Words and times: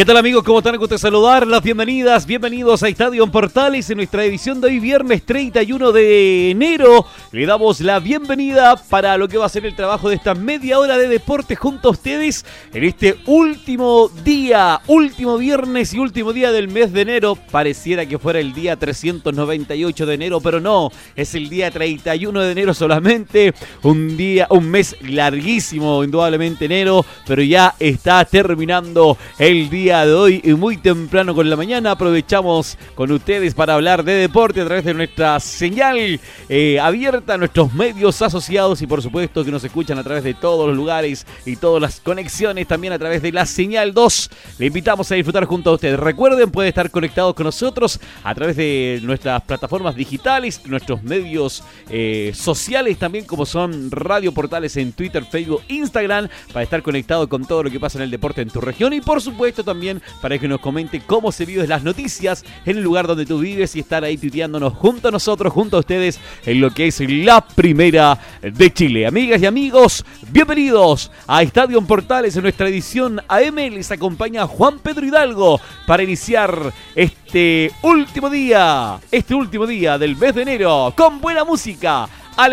¿Qué 0.00 0.06
tal 0.06 0.16
amigos? 0.16 0.44
¿Cómo 0.44 0.60
están? 0.60 0.78
Gusto 0.78 0.96
saludar. 0.96 1.46
Las 1.46 1.62
bienvenidas, 1.62 2.24
bienvenidos 2.24 2.82
a 2.82 2.88
Estadio 2.88 3.26
Portales 3.26 3.90
en 3.90 3.98
nuestra 3.98 4.24
edición 4.24 4.58
de 4.58 4.68
hoy 4.68 4.78
viernes 4.78 5.26
31 5.26 5.92
de 5.92 6.52
enero. 6.52 7.04
Le 7.32 7.44
damos 7.44 7.82
la 7.82 7.98
bienvenida 7.98 8.76
para 8.88 9.18
lo 9.18 9.28
que 9.28 9.36
va 9.36 9.44
a 9.44 9.50
ser 9.50 9.66
el 9.66 9.76
trabajo 9.76 10.08
de 10.08 10.14
esta 10.14 10.34
media 10.34 10.78
hora 10.78 10.96
de 10.96 11.06
deporte 11.06 11.54
junto 11.54 11.88
a 11.88 11.90
ustedes 11.90 12.46
en 12.72 12.84
este 12.84 13.18
último 13.26 14.10
día, 14.24 14.80
último 14.86 15.36
viernes 15.36 15.92
y 15.92 15.98
último 15.98 16.32
día 16.32 16.50
del 16.50 16.68
mes 16.68 16.94
de 16.94 17.02
enero. 17.02 17.36
Pareciera 17.50 18.06
que 18.06 18.18
fuera 18.18 18.40
el 18.40 18.54
día 18.54 18.76
398 18.76 20.06
de 20.06 20.14
enero, 20.14 20.40
pero 20.40 20.60
no, 20.60 20.90
es 21.14 21.34
el 21.34 21.50
día 21.50 21.70
31 21.70 22.40
de 22.40 22.52
enero 22.52 22.72
solamente. 22.72 23.52
Un 23.82 24.16
día, 24.16 24.46
un 24.48 24.70
mes 24.70 24.96
larguísimo, 25.02 26.02
indudablemente 26.02 26.64
enero, 26.64 27.04
pero 27.26 27.42
ya 27.42 27.74
está 27.78 28.24
terminando 28.24 29.18
el 29.38 29.68
día 29.68 29.89
de 29.90 30.12
hoy 30.12 30.40
y 30.44 30.54
muy 30.54 30.76
temprano 30.76 31.34
con 31.34 31.50
la 31.50 31.56
mañana. 31.56 31.90
Aprovechamos 31.90 32.78
con 32.94 33.10
ustedes 33.10 33.54
para 33.54 33.74
hablar 33.74 34.04
de 34.04 34.12
deporte 34.12 34.60
a 34.60 34.64
través 34.64 34.84
de 34.84 34.94
nuestra 34.94 35.40
señal 35.40 36.20
eh, 36.48 36.78
abierta, 36.78 37.36
nuestros 37.36 37.74
medios 37.74 38.22
asociados 38.22 38.80
y 38.82 38.86
por 38.86 39.02
supuesto 39.02 39.44
que 39.44 39.50
nos 39.50 39.64
escuchan 39.64 39.98
a 39.98 40.04
través 40.04 40.22
de 40.22 40.34
todos 40.34 40.68
los 40.68 40.76
lugares 40.76 41.26
y 41.44 41.56
todas 41.56 41.82
las 41.82 41.98
conexiones 41.98 42.68
también 42.68 42.92
a 42.92 43.00
través 43.00 43.20
de 43.20 43.32
la 43.32 43.44
señal 43.46 43.92
2. 43.92 44.30
Le 44.58 44.66
invitamos 44.66 45.10
a 45.10 45.16
disfrutar 45.16 45.44
junto 45.46 45.70
a 45.70 45.74
ustedes. 45.74 45.98
Recuerden, 45.98 46.52
puede 46.52 46.68
estar 46.68 46.88
conectados 46.92 47.34
con 47.34 47.46
nosotros 47.46 47.98
a 48.22 48.32
través 48.32 48.56
de 48.56 49.00
nuestras 49.02 49.42
plataformas 49.42 49.96
digitales, 49.96 50.64
nuestros 50.66 51.02
medios 51.02 51.64
eh, 51.88 52.30
sociales 52.32 52.96
también 52.96 53.24
como 53.24 53.44
son 53.44 53.90
Radio 53.90 54.30
Portales 54.30 54.76
en 54.76 54.92
Twitter, 54.92 55.24
Facebook, 55.24 55.62
Instagram, 55.66 56.28
para 56.52 56.62
estar 56.62 56.80
conectado 56.80 57.28
con 57.28 57.44
todo 57.44 57.64
lo 57.64 57.70
que 57.70 57.80
pasa 57.80 57.98
en 57.98 58.04
el 58.04 58.10
deporte 58.12 58.40
en 58.40 58.50
tu 58.50 58.60
región 58.60 58.92
y 58.92 59.00
por 59.00 59.20
supuesto 59.20 59.64
también 59.64 59.79
para 60.20 60.38
que 60.38 60.48
nos 60.48 60.60
comente 60.60 61.00
cómo 61.00 61.32
se 61.32 61.46
viven 61.46 61.68
las 61.68 61.82
noticias 61.82 62.44
en 62.66 62.76
el 62.76 62.82
lugar 62.82 63.06
donde 63.06 63.26
tú 63.26 63.38
vives 63.38 63.74
y 63.76 63.80
estar 63.80 64.04
ahí 64.04 64.16
tuiteándonos 64.16 64.74
junto 64.74 65.08
a 65.08 65.10
nosotros, 65.10 65.52
junto 65.52 65.76
a 65.76 65.80
ustedes, 65.80 66.20
en 66.44 66.60
lo 66.60 66.70
que 66.70 66.88
es 66.88 67.00
la 67.00 67.40
primera 67.40 68.18
de 68.42 68.72
Chile. 68.72 69.06
Amigas 69.06 69.40
y 69.42 69.46
amigos, 69.46 70.04
bienvenidos 70.30 71.10
a 71.26 71.42
Estadio 71.42 71.80
Portales 71.82 72.36
en 72.36 72.42
nuestra 72.42 72.68
edición 72.68 73.20
AM. 73.28 73.56
Les 73.56 73.90
acompaña 73.90 74.46
Juan 74.46 74.78
Pedro 74.78 75.06
Hidalgo 75.06 75.60
para 75.86 76.02
iniciar 76.02 76.72
este 76.94 77.70
último 77.82 78.28
día, 78.28 78.98
este 79.10 79.34
último 79.34 79.66
día 79.66 79.98
del 79.98 80.16
mes 80.16 80.34
de 80.34 80.42
enero 80.42 80.92
con 80.96 81.20
buena 81.20 81.44
música 81.44 82.08
al, 82.36 82.52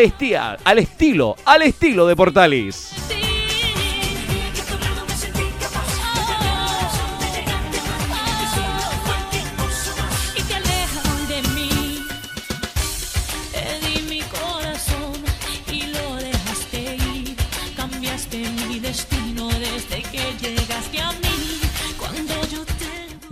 al 0.64 0.80
estilo, 0.80 1.36
al 1.46 1.62
estilo 1.62 2.08
de 2.08 2.16
Portales. 2.16 3.27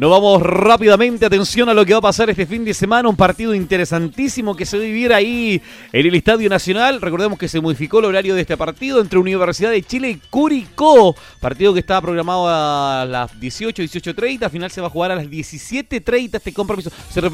Nos 0.05 0.11
vamos 0.11 0.39
rápidamente, 0.43 1.25
atención 1.25 1.67
a 1.67 1.73
lo 1.73 1.83
que 1.83 1.93
va 1.93 1.97
a 1.97 2.01
pasar 2.03 2.29
este 2.29 2.45
fin 2.45 2.63
de 2.63 2.75
semana, 2.75 3.09
un 3.09 3.15
partido 3.15 3.55
interesantísimo 3.55 4.55
que 4.55 4.63
se 4.63 4.77
va 4.77 4.83
a 4.83 4.85
vivir 4.85 5.11
ahí 5.11 5.59
en 5.91 6.05
el 6.05 6.13
Estadio 6.13 6.47
Nacional. 6.47 7.01
Recordemos 7.01 7.39
que 7.39 7.47
se 7.47 7.59
modificó 7.59 7.97
el 7.97 8.05
horario 8.05 8.35
de 8.35 8.41
este 8.41 8.55
partido 8.55 9.01
entre 9.01 9.17
Universidad 9.17 9.71
de 9.71 9.81
Chile 9.81 10.11
y 10.11 10.21
Curicó, 10.29 11.15
partido 11.39 11.73
que 11.73 11.79
estaba 11.79 12.01
programado 12.01 12.47
a 12.47 13.03
las 13.09 13.39
18, 13.39 13.81
18.30, 13.81 14.43
al 14.43 14.51
final 14.51 14.69
se 14.69 14.79
va 14.79 14.85
a 14.85 14.89
jugar 14.91 15.09
a 15.09 15.15
las 15.15 15.25
17.30 15.25 16.35
este 16.35 16.53
compromiso. 16.53 16.91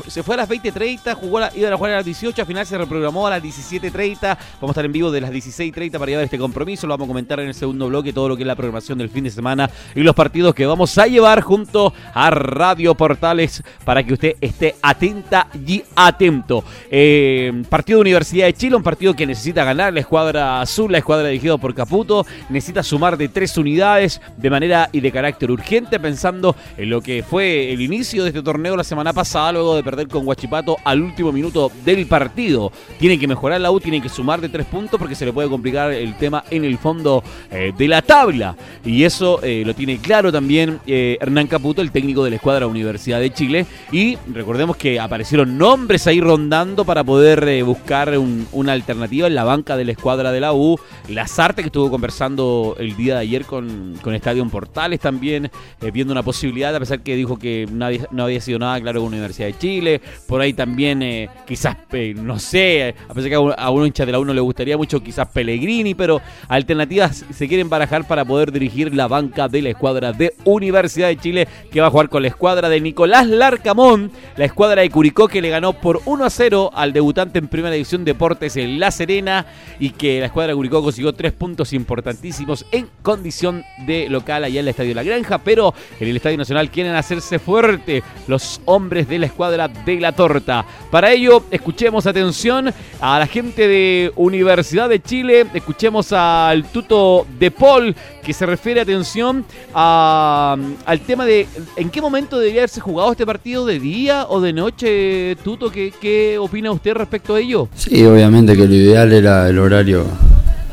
Se, 0.07 0.23
fue 0.23 0.35
a 0.35 0.37
las 0.37 0.47
20.30, 0.47 1.13
jugó 1.15 1.41
iba 1.53 1.73
a 1.73 1.75
jugar 1.75 1.91
a 1.91 1.95
las 1.97 2.05
18, 2.05 2.41
al 2.41 2.47
final 2.47 2.65
se 2.65 2.77
reprogramó 2.77 3.27
a 3.27 3.31
las 3.31 3.43
17.30. 3.43 4.17
Vamos 4.21 4.37
a 4.61 4.67
estar 4.67 4.85
en 4.85 4.93
vivo 4.93 5.11
de 5.11 5.19
las 5.19 5.31
16.30 5.31 5.91
para 5.99 6.05
llevar 6.05 6.23
este 6.23 6.37
compromiso, 6.37 6.87
lo 6.87 6.93
vamos 6.93 7.07
a 7.07 7.09
comentar 7.09 7.41
en 7.41 7.49
el 7.49 7.53
segundo 7.53 7.89
bloque, 7.89 8.13
todo 8.13 8.29
lo 8.29 8.37
que 8.37 8.43
es 8.43 8.47
la 8.47 8.55
programación 8.55 8.97
del 8.97 9.09
fin 9.09 9.25
de 9.25 9.29
semana 9.29 9.69
y 9.93 10.03
los 10.03 10.15
partidos 10.15 10.55
que 10.55 10.65
vamos 10.65 10.97
a 10.97 11.05
llevar 11.07 11.41
junto 11.41 11.93
a 12.13 12.29
Radio 12.61 12.93
Portales 12.93 13.63
para 13.83 14.03
que 14.03 14.13
usted 14.13 14.35
esté 14.39 14.75
atenta 14.83 15.47
y 15.67 15.83
atento. 15.95 16.63
Eh, 16.91 17.63
partido 17.69 17.97
de 17.97 18.01
Universidad 18.01 18.45
de 18.45 18.53
Chile, 18.53 18.75
un 18.75 18.83
partido 18.83 19.15
que 19.15 19.25
necesita 19.25 19.63
ganar 19.63 19.91
la 19.91 20.01
escuadra 20.01 20.61
azul, 20.61 20.91
la 20.91 20.99
escuadra 20.99 21.27
dirigida 21.29 21.57
por 21.57 21.73
Caputo, 21.73 22.23
necesita 22.49 22.83
sumar 22.83 23.17
de 23.17 23.29
tres 23.29 23.57
unidades 23.57 24.21
de 24.37 24.49
manera 24.51 24.89
y 24.91 24.99
de 24.99 25.11
carácter 25.11 25.49
urgente, 25.49 25.99
pensando 25.99 26.55
en 26.77 26.91
lo 26.91 27.01
que 27.01 27.23
fue 27.23 27.73
el 27.73 27.81
inicio 27.81 28.21
de 28.21 28.29
este 28.29 28.43
torneo 28.43 28.77
la 28.77 28.83
semana 28.83 29.11
pasada, 29.11 29.53
luego 29.53 29.75
de 29.75 29.83
perder 29.83 30.07
con 30.07 30.23
Guachipato 30.23 30.77
al 30.83 31.01
último 31.01 31.31
minuto 31.31 31.71
del 31.83 32.05
partido. 32.05 32.71
Tiene 32.99 33.17
que 33.17 33.27
mejorar 33.27 33.59
la 33.59 33.71
U, 33.71 33.79
tiene 33.79 34.03
que 34.03 34.09
sumar 34.09 34.39
de 34.39 34.49
tres 34.49 34.67
puntos 34.67 34.99
porque 34.99 35.15
se 35.15 35.25
le 35.25 35.33
puede 35.33 35.49
complicar 35.49 35.91
el 35.91 36.15
tema 36.15 36.43
en 36.51 36.63
el 36.63 36.77
fondo 36.77 37.23
eh, 37.49 37.73
de 37.75 37.87
la 37.87 38.03
tabla. 38.03 38.55
Y 38.85 39.03
eso 39.03 39.41
eh, 39.41 39.63
lo 39.65 39.73
tiene 39.73 39.97
claro 39.97 40.31
también 40.31 40.79
Hernán 40.85 41.47
Caputo, 41.47 41.81
el 41.81 41.89
técnico 41.89 42.23
de 42.23 42.29
la 42.29 42.35
escuadra 42.41 42.65
Universidad 42.65 43.19
de 43.19 43.31
Chile. 43.31 43.67
Y 43.91 44.17
recordemos 44.33 44.75
que 44.75 44.99
aparecieron 44.99 45.59
nombres 45.59 46.07
ahí 46.07 46.19
rondando 46.19 46.83
para 46.85 47.03
poder 47.03 47.47
eh, 47.47 47.61
buscar 47.61 48.17
una 48.51 48.73
alternativa 48.73 49.27
en 49.27 49.35
la 49.35 49.43
banca 49.43 49.77
de 49.77 49.85
la 49.85 49.91
escuadra 49.91 50.31
de 50.31 50.39
la 50.39 50.51
U. 50.51 50.79
Lazarte, 51.07 51.61
que 51.61 51.67
estuvo 51.67 51.91
conversando 51.91 52.75
el 52.79 52.95
día 52.95 53.13
de 53.13 53.19
ayer 53.21 53.45
con, 53.45 53.93
con 54.01 54.15
Estadio 54.15 54.43
Portales 54.47 54.99
también, 54.99 55.51
eh, 55.81 55.91
viendo 55.91 56.11
una 56.13 56.23
posibilidad, 56.23 56.75
a 56.75 56.79
pesar 56.79 57.01
que 57.01 57.15
dijo 57.15 57.37
que 57.37 57.67
no 57.69 58.23
había 58.23 58.41
sido 58.41 58.57
nada 58.57 58.81
claro 58.81 59.01
con 59.01 59.09
Universidad 59.09 59.47
de 59.47 59.57
Chile. 59.59 60.01
Por 60.27 60.41
ahí 60.41 60.53
también, 60.53 61.03
eh, 61.03 61.29
quizás, 61.45 61.77
no 62.15 62.39
sé, 62.39 62.95
a 63.07 63.13
pesar 63.13 63.29
que 63.29 63.35
a, 63.35 63.69
uno 63.69 63.85
hincha 63.85 64.03
de 64.03 64.13
la 64.13 64.19
U 64.19 64.25
no 64.25 64.33
le 64.33 64.41
gustaría 64.41 64.77
mucho, 64.77 65.03
quizás 65.03 65.27
Pellegrini, 65.27 65.93
pero 65.93 66.19
alternativas 66.47 67.23
se 67.31 67.47
quieren 67.47 67.69
barajar 67.69 68.07
para 68.07 68.25
poder 68.25 68.51
dirigir 68.51 68.95
la 68.95 69.07
banca 69.07 69.47
de 69.47 69.61
la 69.61 69.69
escuadra 69.69 70.11
de 70.11 70.33
Universidad 70.43 71.09
de 71.09 71.17
Chile, 71.17 71.47
que 71.71 71.79
va 71.79 71.87
a 71.87 71.91
jugar 71.91 72.09
con 72.09 72.23
la 72.23 72.30
escuadra 72.31 72.67
de 72.67 72.81
Nicolás 72.81 73.27
Larcamón, 73.27 74.11
la 74.35 74.45
escuadra 74.45 74.81
de 74.81 74.89
Curicó 74.89 75.27
que 75.27 75.41
le 75.41 75.49
ganó 75.49 75.73
por 75.73 76.01
1 76.05 76.25
a 76.25 76.29
0 76.29 76.71
al 76.73 76.91
debutante 76.91 77.39
en 77.39 77.47
Primera 77.47 77.73
División 77.73 78.03
Deportes 78.03 78.57
en 78.57 78.79
La 78.79 78.91
Serena 78.91 79.45
y 79.79 79.91
que 79.91 80.19
la 80.19 80.25
escuadra 80.25 80.49
de 80.49 80.55
Curicó 80.55 80.81
consiguió 80.81 81.13
tres 81.13 81.33
puntos 81.33 81.73
importantísimos 81.73 82.65
en 82.71 82.89
condición 83.01 83.63
de 83.85 84.09
local 84.09 84.43
allá 84.43 84.59
en 84.59 84.65
el 84.65 84.69
Estadio 84.69 84.95
La 84.95 85.03
Granja, 85.03 85.37
pero 85.37 85.73
en 85.99 86.07
el 86.07 86.15
Estadio 86.15 86.37
Nacional 86.37 86.71
quieren 86.71 86.95
hacerse 86.95 87.39
fuerte 87.39 88.03
los 88.27 88.61
hombres 88.65 89.07
de 89.07 89.19
la 89.19 89.27
escuadra 89.27 89.67
de 89.67 89.99
la 89.99 90.11
torta. 90.11 90.65
Para 90.89 91.11
ello, 91.11 91.43
escuchemos 91.51 92.07
atención 92.07 92.73
a 92.99 93.19
la 93.19 93.27
gente 93.27 93.67
de 93.67 94.11
Universidad 94.15 94.89
de 94.89 95.01
Chile, 95.01 95.45
escuchemos 95.53 96.11
al 96.13 96.65
tuto 96.65 97.27
de 97.39 97.51
Paul 97.51 97.95
que 98.23 98.33
se 98.33 98.45
refiere, 98.45 98.81
atención, 98.81 99.45
al 99.73 100.99
tema 101.05 101.25
de 101.25 101.47
en 101.75 101.89
qué 101.89 102.01
momento 102.01 102.20
debería 102.29 102.61
haberse 102.61 102.81
jugado 102.81 103.11
este 103.11 103.25
partido 103.25 103.65
de 103.65 103.79
día 103.79 104.25
o 104.29 104.41
de 104.41 104.53
noche, 104.53 105.35
Tuto. 105.43 105.71
¿Qué, 105.71 106.37
opina 106.39 106.71
usted 106.71 106.93
respecto 106.93 107.35
a 107.35 107.39
ello? 107.39 107.67
Sí, 107.75 108.03
obviamente 108.05 108.55
que 108.55 108.67
lo 108.67 108.73
ideal 108.73 109.11
era 109.11 109.49
el 109.49 109.57
horario 109.59 110.03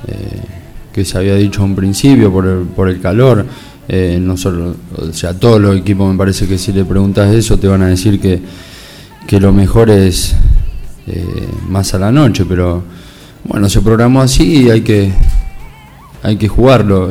eh, 0.06 0.42
que 0.92 1.04
se 1.04 1.18
había 1.18 1.34
dicho 1.34 1.64
en 1.64 1.74
principio 1.74 2.32
por 2.32 2.46
el, 2.46 2.58
por 2.64 2.88
el 2.88 3.00
calor. 3.00 3.44
Eh, 3.88 4.18
no 4.20 4.36
solo, 4.36 4.76
o 4.96 5.12
sea, 5.12 5.32
todos 5.32 5.60
los 5.60 5.76
equipos 5.76 6.10
me 6.10 6.18
parece 6.18 6.46
que 6.46 6.58
si 6.58 6.72
le 6.72 6.84
preguntas 6.84 7.34
eso 7.34 7.58
te 7.58 7.66
van 7.68 7.82
a 7.82 7.86
decir 7.88 8.20
que, 8.20 8.38
que 9.26 9.40
lo 9.40 9.52
mejor 9.52 9.88
es, 9.88 10.34
más 11.68 11.94
a 11.94 11.98
la 11.98 12.12
noche, 12.12 12.44
pero 12.46 12.82
bueno, 13.44 13.70
se 13.70 13.80
programó 13.80 14.20
así 14.20 14.64
y 14.64 14.70
hay 14.70 14.82
que, 14.82 15.10
hay 16.22 16.36
que 16.36 16.48
jugarlo. 16.48 17.08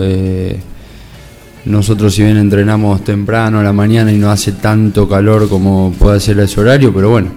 Nosotros 1.68 2.16
si 2.16 2.24
bien 2.24 2.38
entrenamos 2.38 3.04
temprano 3.04 3.60
a 3.60 3.64
la 3.64 3.74
mañana 3.74 4.12
y 4.12 4.18
no 4.18 4.31
hace 4.31 4.54
tanto 4.54 5.08
calor 5.08 5.50
como 5.50 5.94
puede 5.98 6.19
ser 6.19 6.40
ese 6.40 6.60
horario, 6.62 6.94
pero 6.94 7.10
bueno, 7.10 7.31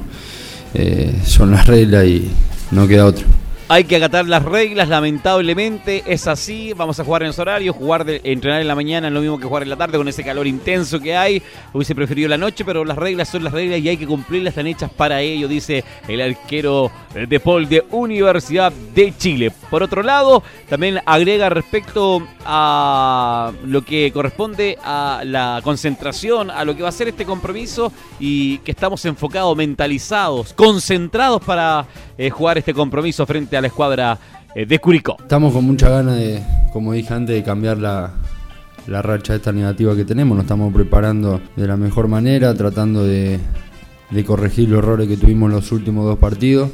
son 1.25 1.51
las 1.51 1.67
reglas 1.67 2.05
y 2.07 2.31
no 2.71 2.87
queda 2.87 3.07
otro. 3.07 3.27
Hay 3.73 3.85
que 3.85 3.95
acatar 3.95 4.27
las 4.27 4.45
reglas, 4.45 4.89
lamentablemente 4.89 6.03
es 6.05 6.27
así. 6.27 6.73
Vamos 6.73 6.99
a 6.99 7.05
jugar 7.05 7.23
en 7.23 7.29
los 7.29 7.39
horarios, 7.39 7.77
jugar 7.77 8.05
de, 8.05 8.21
entrenar 8.25 8.61
en 8.61 8.67
la 8.67 8.75
mañana 8.75 9.07
es 9.07 9.15
lo 9.15 9.21
mismo 9.21 9.39
que 9.39 9.47
jugar 9.47 9.63
en 9.63 9.71
la 9.71 9.77
tarde 9.77 9.97
con 9.97 10.09
ese 10.09 10.25
calor 10.25 10.49
intenso 10.49 10.99
que 10.99 11.17
hay. 11.17 11.41
Hubiese 11.73 11.95
preferido 11.95 12.29
la 12.29 12.37
noche, 12.37 12.65
pero 12.65 12.85
las 12.85 12.99
reglas 12.99 13.29
son 13.29 13.45
las 13.45 13.53
reglas 13.53 13.79
y 13.79 13.89
hay 13.89 13.97
que 13.97 14.09
cumplirlas, 14.09 14.51
están 14.51 14.67
hechas 14.67 14.91
para 14.91 15.21
ello, 15.21 15.47
dice 15.47 15.85
el 16.09 16.21
arquero 16.21 16.91
de 17.15 17.39
Paul 17.39 17.69
de 17.69 17.85
Universidad 17.93 18.73
de 18.73 19.15
Chile. 19.17 19.53
Por 19.71 19.83
otro 19.83 20.03
lado, 20.03 20.43
también 20.69 20.99
agrega 21.07 21.49
respecto 21.49 22.27
a 22.45 23.53
lo 23.65 23.83
que 23.83 24.11
corresponde 24.13 24.77
a 24.83 25.23
la 25.25 25.61
concentración, 25.63 26.51
a 26.51 26.65
lo 26.65 26.77
que 26.77 26.83
va 26.83 26.89
a 26.89 26.93
ser 26.93 27.09
este 27.09 27.25
compromiso 27.25 27.93
y 28.19 28.59
que 28.59 28.73
estamos 28.73 29.05
enfocados, 29.05 29.57
mentalizados, 29.57 30.53
concentrados 30.55 31.43
para 31.43 31.87
eh, 32.19 32.31
jugar 32.31 32.59
este 32.59 32.75
compromiso 32.75 33.25
frente 33.27 33.57
a 33.57 33.61
la 33.61 33.69
escuadra 33.69 34.19
eh, 34.55 34.67
de 34.67 34.79
Curicó. 34.79 35.17
Estamos 35.21 35.53
con 35.53 35.65
mucha 35.65 35.89
ganas 35.89 36.17
de, 36.17 36.43
como 36.73 36.93
dije 36.93 37.15
antes, 37.15 37.37
de 37.37 37.43
cambiar 37.43 37.79
la, 37.79 38.13
racha 38.87 39.37
esta 39.37 39.53
negativa 39.53 39.95
que 39.95 40.05
tenemos. 40.05 40.37
Nos 40.37 40.45
estamos 40.45 40.75
preparando 40.75 41.41
de 41.55 41.67
la 41.67 41.77
mejor 41.77 42.09
manera, 42.09 42.53
tratando 42.55 43.05
de, 43.05 43.39
corregir 44.27 44.69
los 44.69 44.81
errores 44.81 45.07
que 45.07 45.17
tuvimos 45.17 45.49
en 45.49 45.57
los 45.57 45.71
últimos 45.71 46.05
dos 46.05 46.19
partidos. 46.19 46.71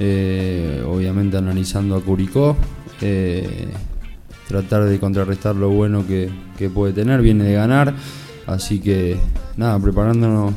Eh, 0.00 0.84
obviamente 0.86 1.36
analizando 1.36 1.96
a 1.96 2.00
Curicó. 2.00 2.56
Eh, 3.00 3.68
tratar 4.48 4.84
de 4.84 4.98
contrarrestar 4.98 5.56
lo 5.56 5.70
bueno 5.70 6.04
que, 6.06 6.30
puede 6.68 6.92
tener, 6.92 7.22
viene 7.22 7.44
de 7.44 7.54
ganar. 7.54 7.94
Así 8.46 8.80
que 8.80 9.16
nada, 9.56 9.78
preparándonos 9.78 10.52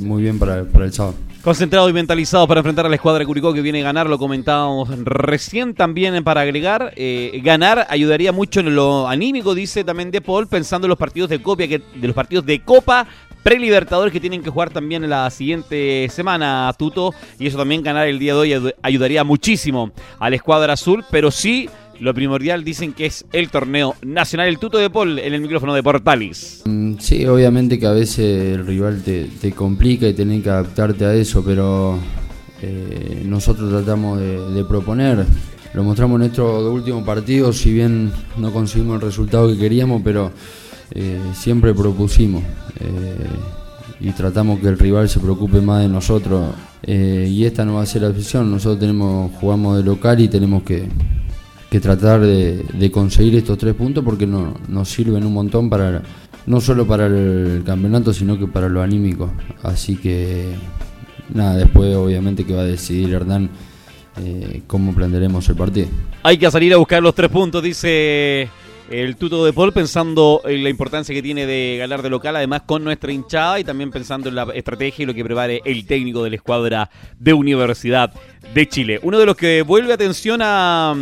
muy 0.00 0.22
bien 0.22 0.38
para, 0.38 0.64
para 0.64 0.84
el 0.84 0.92
sábado. 0.92 1.14
Concentrado 1.42 1.88
y 1.88 1.94
mentalizado 1.94 2.46
para 2.46 2.60
enfrentar 2.60 2.84
a 2.84 2.90
la 2.90 2.96
escuadra 2.96 3.20
de 3.20 3.24
Curicó 3.24 3.54
que 3.54 3.62
viene 3.62 3.80
a 3.80 3.84
ganar, 3.84 4.10
lo 4.10 4.18
comentábamos 4.18 4.90
recién 5.04 5.72
también 5.72 6.22
para 6.22 6.42
agregar. 6.42 6.92
Eh, 6.96 7.40
ganar 7.42 7.86
ayudaría 7.88 8.30
mucho 8.30 8.60
en 8.60 8.74
lo 8.74 9.08
anímico, 9.08 9.54
dice 9.54 9.82
también 9.82 10.10
De 10.10 10.20
Paul, 10.20 10.48
pensando 10.48 10.86
en 10.86 10.90
los 10.90 10.98
partidos 10.98 11.30
de 11.30 11.40
copia, 11.40 11.66
que, 11.66 11.78
de 11.78 12.06
los 12.06 12.14
partidos 12.14 12.44
de 12.44 12.60
Copa 12.62 13.06
pre-Libertadores 13.42 14.12
que 14.12 14.20
tienen 14.20 14.42
que 14.42 14.50
jugar 14.50 14.70
también 14.70 15.08
la 15.08 15.28
siguiente 15.30 16.08
semana, 16.10 16.72
Tuto. 16.78 17.14
Y 17.38 17.46
eso 17.46 17.58
también 17.58 17.82
ganar 17.82 18.06
el 18.06 18.18
día 18.18 18.34
de 18.34 18.38
hoy 18.38 18.72
ayudaría 18.82 19.24
muchísimo 19.24 19.92
a 20.18 20.30
la 20.30 20.36
escuadra 20.36 20.74
azul, 20.74 21.04
pero 21.10 21.30
sí 21.30 21.68
lo 22.00 22.14
primordial 22.14 22.64
dicen 22.64 22.94
que 22.94 23.06
es 23.06 23.26
el 23.32 23.50
torneo 23.50 23.94
nacional. 24.02 24.48
El 24.48 24.58
tuto 24.58 24.78
de 24.78 24.90
Paul 24.90 25.18
en 25.18 25.34
el 25.34 25.40
micrófono 25.40 25.74
de 25.74 25.82
Portalis. 25.82 26.62
Mm, 26.64 26.94
sí, 26.98 27.26
obviamente 27.26 27.78
que 27.78 27.86
a 27.86 27.92
veces 27.92 28.54
el 28.56 28.66
rival 28.66 29.02
te, 29.02 29.52
complica 29.52 30.08
y 30.08 30.14
tenés 30.14 30.42
que 30.42 30.48
adaptarte 30.48 31.04
a 31.04 31.14
eso, 31.14 31.44
pero 31.44 31.98
eh, 32.62 33.22
nosotros 33.26 33.70
tratamos 33.70 34.18
de, 34.18 34.64
proponer. 34.64 35.26
Lo 35.74 35.84
mostramos 35.84 36.16
en 36.16 36.20
nuestro 36.20 36.72
último 36.72 37.04
partido, 37.04 37.52
si 37.52 37.72
bien 37.72 38.10
no 38.38 38.50
conseguimos 38.50 38.96
el 38.96 39.02
resultado 39.02 39.48
que 39.48 39.58
queríamos, 39.58 40.00
pero 40.02 40.32
eh, 40.92 41.20
siempre 41.34 41.74
propusimos 41.74 42.42
eh, 42.80 43.26
y 44.00 44.10
tratamos 44.12 44.60
que 44.60 44.68
el 44.68 44.78
rival 44.78 45.08
se 45.08 45.20
preocupe 45.20 45.60
más 45.60 45.82
de 45.82 45.88
nosotros. 45.88 46.54
y 46.86 47.44
esta 47.44 47.64
no 47.64 47.74
va 47.74 47.82
a 47.82 47.86
ser 47.86 48.02
la 48.02 48.08
decisión. 48.08 48.50
Nosotros 48.50 48.80
tenemos, 48.80 49.30
jugamos 49.40 49.76
de 49.76 49.82
local 49.84 50.20
y 50.20 50.28
tenemos 50.28 50.62
que, 50.62 50.88
que 51.70 51.78
tratar 51.78 52.20
de, 52.20 52.90
conseguir 52.92 53.36
estos 53.36 53.56
tres 53.56 53.74
puntos 53.74 54.04
porque 54.04 54.26
no, 54.26 54.54
nos 54.68 54.88
sirven 54.88 55.24
un 55.24 55.32
montón 55.32 55.70
para 55.70 56.02
no 56.46 56.60
solo 56.60 56.86
para 56.86 57.06
el 57.06 57.62
campeonato 57.64 58.12
sino 58.12 58.36
que 58.36 58.48
para 58.48 58.68
lo 58.68 58.82
anímico 58.82 59.30
así 59.62 59.96
que 59.96 60.52
nada 61.32 61.56
después 61.56 61.94
obviamente 61.94 62.44
que 62.44 62.54
va 62.54 62.62
a 62.62 62.64
decidir 62.64 63.14
Hernán 63.14 63.50
eh, 64.20 64.62
cómo 64.66 64.92
plantearemos 64.92 65.48
el 65.48 65.54
partido 65.54 65.86
hay 66.24 66.38
que 66.38 66.50
salir 66.50 66.74
a 66.74 66.76
buscar 66.76 67.00
los 67.00 67.14
tres 67.14 67.30
puntos 67.30 67.62
dice 67.62 68.48
el 68.90 69.16
tuto 69.16 69.44
de 69.44 69.52
Paul 69.52 69.72
pensando 69.72 70.42
en 70.44 70.64
la 70.64 70.68
importancia 70.68 71.14
que 71.14 71.22
tiene 71.22 71.46
de 71.46 71.76
ganar 71.78 72.02
de 72.02 72.10
local, 72.10 72.34
además 72.34 72.62
con 72.66 72.82
nuestra 72.82 73.12
hinchada 73.12 73.60
y 73.60 73.64
también 73.64 73.92
pensando 73.92 74.28
en 74.28 74.34
la 74.34 74.48
estrategia 74.52 75.04
y 75.04 75.06
lo 75.06 75.14
que 75.14 75.24
prepare 75.24 75.62
el 75.64 75.86
técnico 75.86 76.24
de 76.24 76.30
la 76.30 76.36
escuadra 76.36 76.90
de 77.18 77.32
Universidad 77.32 78.12
de 78.54 78.68
Chile. 78.68 78.98
Uno 79.02 79.18
de 79.18 79.26
los 79.26 79.36
que 79.36 79.62
vuelve 79.62 79.92
atención 79.92 80.40
a, 80.42 80.94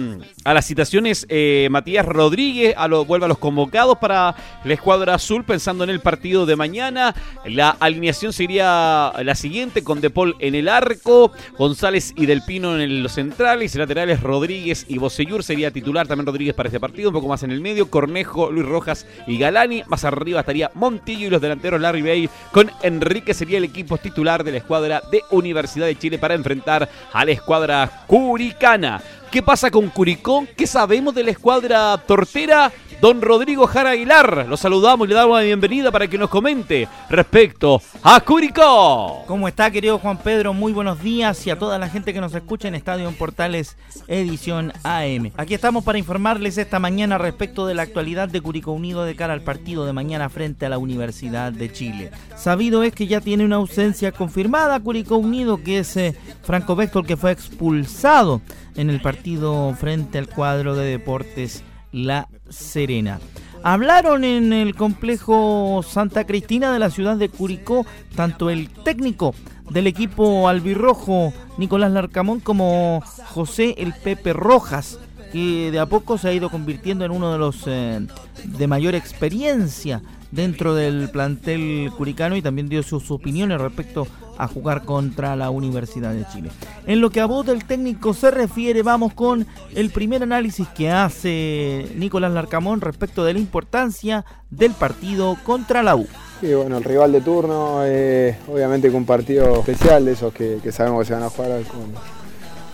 a 0.44 0.54
las 0.54 0.66
citaciones, 0.66 1.26
eh, 1.28 1.68
Matías 1.70 2.04
Rodríguez, 2.04 2.74
a 2.76 2.86
vuelve 2.88 3.26
a 3.26 3.28
los 3.28 3.38
convocados 3.38 3.98
para 3.98 4.34
la 4.64 4.74
escuadra 4.74 5.14
azul, 5.14 5.44
pensando 5.44 5.84
en 5.84 5.90
el 5.90 6.00
partido 6.00 6.46
de 6.46 6.56
mañana. 6.56 7.14
La 7.46 7.70
alineación 7.70 8.32
sería 8.32 9.12
la 9.22 9.34
siguiente, 9.34 9.84
con 9.84 10.00
De 10.00 10.10
Paul 10.10 10.36
en 10.40 10.54
el 10.54 10.68
arco, 10.68 11.32
González 11.56 12.12
y 12.16 12.26
Del 12.26 12.42
Pino 12.42 12.78
en 12.78 13.02
los 13.02 13.12
centrales, 13.12 13.74
laterales 13.76 14.20
Rodríguez 14.22 14.84
y 14.88 14.98
Bocellur 14.98 15.42
sería 15.42 15.70
titular 15.70 16.06
también 16.06 16.26
Rodríguez 16.26 16.54
para 16.54 16.68
este 16.68 16.80
partido, 16.80 17.10
un 17.10 17.14
poco 17.14 17.28
más 17.28 17.42
en 17.42 17.50
el 17.50 17.60
medio, 17.60 17.90
Cornejo, 17.90 18.50
Luis 18.50 18.66
Rojas 18.66 19.06
y 19.26 19.38
Galani, 19.38 19.82
más 19.86 20.04
arriba 20.04 20.40
estaría 20.40 20.70
Montillo 20.74 21.26
y 21.26 21.30
los 21.30 21.40
delanteros 21.40 21.80
Larry 21.80 22.02
Bay, 22.02 22.30
con 22.52 22.70
Enrique 22.82 23.34
sería 23.34 23.58
el 23.58 23.64
equipo 23.64 23.96
titular 23.98 24.44
de 24.44 24.52
la 24.52 24.58
escuadra 24.58 25.02
de 25.10 25.22
Universidad 25.30 25.86
de 25.86 25.98
Chile 25.98 26.18
para 26.18 26.34
enfrentar 26.34 26.88
al 27.12 27.27
escuadra 27.32 28.04
curicana. 28.06 29.02
¿Qué 29.30 29.42
pasa 29.42 29.70
con 29.70 29.88
Curicó? 29.90 30.46
¿Qué 30.56 30.66
sabemos 30.66 31.14
de 31.14 31.22
la 31.24 31.30
escuadra 31.30 31.96
tortera? 32.06 32.72
Don 33.00 33.22
Rodrigo 33.22 33.68
Jara 33.68 33.90
Aguilar, 33.90 34.46
lo 34.48 34.56
saludamos 34.56 35.06
y 35.06 35.10
le 35.10 35.14
damos 35.14 35.38
la 35.38 35.44
bienvenida 35.44 35.92
para 35.92 36.08
que 36.08 36.18
nos 36.18 36.28
comente 36.28 36.88
respecto 37.08 37.80
a 38.02 38.20
Curicó. 38.20 39.22
¿Cómo 39.28 39.46
está, 39.46 39.70
querido 39.70 40.00
Juan 40.00 40.18
Pedro? 40.18 40.52
Muy 40.52 40.72
buenos 40.72 41.00
días 41.00 41.46
y 41.46 41.50
a 41.50 41.58
toda 41.60 41.78
la 41.78 41.88
gente 41.88 42.12
que 42.12 42.20
nos 42.20 42.34
escucha 42.34 42.66
en 42.66 42.74
Estadio 42.74 43.08
Portales 43.12 43.76
Edición 44.08 44.72
AM. 44.82 45.30
Aquí 45.36 45.54
estamos 45.54 45.84
para 45.84 45.98
informarles 45.98 46.58
esta 46.58 46.80
mañana 46.80 47.18
respecto 47.18 47.68
de 47.68 47.74
la 47.74 47.82
actualidad 47.82 48.28
de 48.28 48.40
Curicó 48.40 48.72
Unido 48.72 49.04
de 49.04 49.14
cara 49.14 49.32
al 49.32 49.42
partido 49.42 49.86
de 49.86 49.92
mañana 49.92 50.28
frente 50.28 50.66
a 50.66 50.68
la 50.68 50.78
Universidad 50.78 51.52
de 51.52 51.70
Chile. 51.70 52.10
Sabido 52.34 52.82
es 52.82 52.92
que 52.92 53.06
ya 53.06 53.20
tiene 53.20 53.44
una 53.44 53.56
ausencia 53.56 54.10
confirmada 54.10 54.80
Curicó 54.80 55.18
Unido, 55.18 55.62
que 55.62 55.78
es 55.78 55.96
eh, 55.96 56.16
Franco 56.42 56.74
Vector, 56.74 57.06
que 57.06 57.16
fue 57.16 57.30
expulsado 57.30 58.40
en 58.74 58.90
el 58.90 59.00
partido 59.00 59.72
frente 59.78 60.18
al 60.18 60.28
cuadro 60.28 60.74
de 60.74 60.90
Deportes 60.90 61.62
La 61.92 62.26
Serena. 62.48 63.20
Hablaron 63.62 64.24
en 64.24 64.52
el 64.52 64.74
complejo 64.74 65.82
Santa 65.82 66.24
Cristina 66.24 66.72
de 66.72 66.78
la 66.78 66.90
ciudad 66.90 67.16
de 67.16 67.28
Curicó 67.28 67.84
tanto 68.14 68.50
el 68.50 68.70
técnico 68.70 69.34
del 69.70 69.86
equipo 69.86 70.48
albirrojo 70.48 71.32
Nicolás 71.58 71.92
Larcamón 71.92 72.40
como 72.40 73.02
José 73.26 73.74
el 73.78 73.92
Pepe 73.92 74.32
Rojas, 74.32 74.98
que 75.32 75.70
de 75.70 75.78
a 75.78 75.86
poco 75.86 76.18
se 76.18 76.28
ha 76.28 76.32
ido 76.32 76.50
convirtiendo 76.50 77.04
en 77.04 77.10
uno 77.10 77.32
de 77.32 77.38
los 77.38 77.64
eh, 77.66 78.06
de 78.44 78.66
mayor 78.66 78.94
experiencia 78.94 80.02
dentro 80.30 80.74
del 80.74 81.10
plantel 81.10 81.90
curicano 81.96 82.36
y 82.36 82.42
también 82.42 82.68
dio 82.68 82.82
sus 82.82 83.10
opiniones 83.10 83.60
respecto 83.60 84.06
a 84.38 84.46
jugar 84.46 84.84
contra 84.84 85.36
la 85.36 85.50
Universidad 85.50 86.14
de 86.14 86.24
Chile. 86.32 86.50
En 86.86 87.00
lo 87.00 87.10
que 87.10 87.20
a 87.20 87.26
voz 87.26 87.44
del 87.44 87.64
técnico 87.64 88.14
se 88.14 88.30
refiere, 88.30 88.82
vamos 88.82 89.12
con 89.12 89.46
el 89.74 89.90
primer 89.90 90.22
análisis 90.22 90.66
que 90.68 90.90
hace 90.90 91.86
Nicolás 91.96 92.32
Larcamón 92.32 92.80
respecto 92.80 93.24
de 93.24 93.34
la 93.34 93.40
importancia 93.40 94.24
del 94.48 94.72
partido 94.72 95.36
contra 95.44 95.82
la 95.82 95.96
U. 95.96 96.06
Sí, 96.40 96.54
bueno, 96.54 96.78
el 96.78 96.84
rival 96.84 97.10
de 97.10 97.20
turno, 97.20 97.80
eh, 97.84 98.38
obviamente 98.46 98.88
con 98.88 98.98
un 98.98 99.06
partido 99.06 99.58
especial, 99.58 100.04
de 100.04 100.12
esos 100.12 100.32
que, 100.32 100.60
sabemos 100.70 101.00
que 101.00 101.06
se 101.06 101.14
van 101.14 101.24
a 101.24 101.30
jugar 101.30 101.60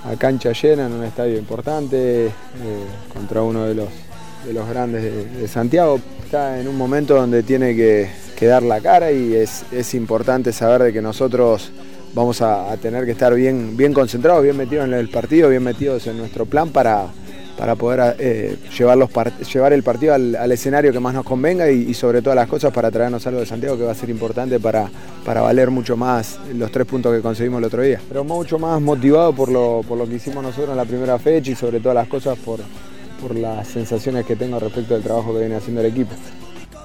a 0.04 0.16
cancha 0.16 0.52
llena 0.52 0.87
en 0.87 0.92
un 0.92 1.04
estadio 1.04 1.38
importante, 1.38 2.26
eh, 2.26 2.33
contra 3.12 3.40
uno 3.42 3.64
de 3.64 3.75
los, 3.75 3.88
de 4.47 4.52
los 4.52 4.68
grandes 4.68 5.02
de 5.35 5.49
Santiago 5.49 5.99
está 6.23 6.61
en 6.61 6.68
un 6.68 6.76
momento 6.76 7.14
donde 7.14 7.42
tiene 7.42 7.75
que, 7.75 8.11
dar 8.46 8.62
la 8.62 8.80
cara 8.80 9.12
y 9.12 9.34
es, 9.34 9.94
importante 9.94 10.52
saber 10.52 10.82
de 10.82 10.92
que 10.92 11.02
nosotros 11.02 11.70
vamos 12.14 12.40
a, 12.42 12.76
tener 12.76 13.04
que 13.04 13.12
estar 13.12 13.34
bien, 13.34 13.76
bien 13.76 13.92
concentrados, 13.92 14.42
bien 14.42 14.56
metidos 14.56 14.86
en 14.86 14.94
el 14.94 15.08
partido, 15.08 15.48
bien 15.48 15.62
metidos 15.62 16.06
en 16.06 16.18
nuestro 16.18 16.46
plan 16.46 16.70
para, 16.70 17.06
para 17.56 17.76
poder 17.76 18.16
eh, 18.18 18.56
llevar, 18.76 18.98
llevar 19.52 19.72
el 19.72 19.82
partido 19.82 20.14
al, 20.14 20.52
escenario 20.52 20.92
que 20.92 21.00
más 21.00 21.14
nos 21.14 21.24
convenga 21.24 21.70
y, 21.70 21.94
sobre 21.94 22.22
todas 22.22 22.36
las 22.36 22.48
cosas 22.48 22.72
para 22.72 22.90
traernos 22.90 23.26
algo 23.26 23.40
de 23.40 23.46
Santiago 23.46 23.76
que 23.76 23.84
va 23.84 23.92
a 23.92 23.94
ser 23.94 24.10
importante 24.10 24.58
para, 24.58 24.90
para 25.24 25.40
valer 25.40 25.70
mucho 25.70 25.96
más 25.96 26.38
los 26.54 26.70
tres 26.70 26.86
puntos 26.86 27.14
que 27.14 27.20
conseguimos 27.20 27.58
el 27.58 27.64
otro 27.64 27.82
día. 27.82 28.00
Pero 28.08 28.24
mucho 28.24 28.58
más 28.58 28.80
motivado 28.80 29.32
por 29.32 29.50
lo, 29.50 29.82
por 29.86 29.98
lo 29.98 30.08
que 30.08 30.16
hicimos 30.16 30.42
nosotros 30.42 30.70
en 30.70 30.76
la 30.76 30.84
primera 30.84 31.18
fecha 31.18 31.50
y 31.52 31.54
sobre 31.54 31.80
todas 31.80 31.94
las 31.94 32.08
cosas 32.08 32.38
por, 32.38 32.60
por 33.20 33.36
las 33.36 33.68
sensaciones 33.68 34.26
que 34.26 34.36
tengo 34.36 34.58
respecto 34.58 34.94
del 34.94 35.02
trabajo 35.02 35.32
que 35.32 35.40
viene 35.40 35.56
haciendo 35.56 35.80
el 35.80 35.86
equipo. 35.88 36.12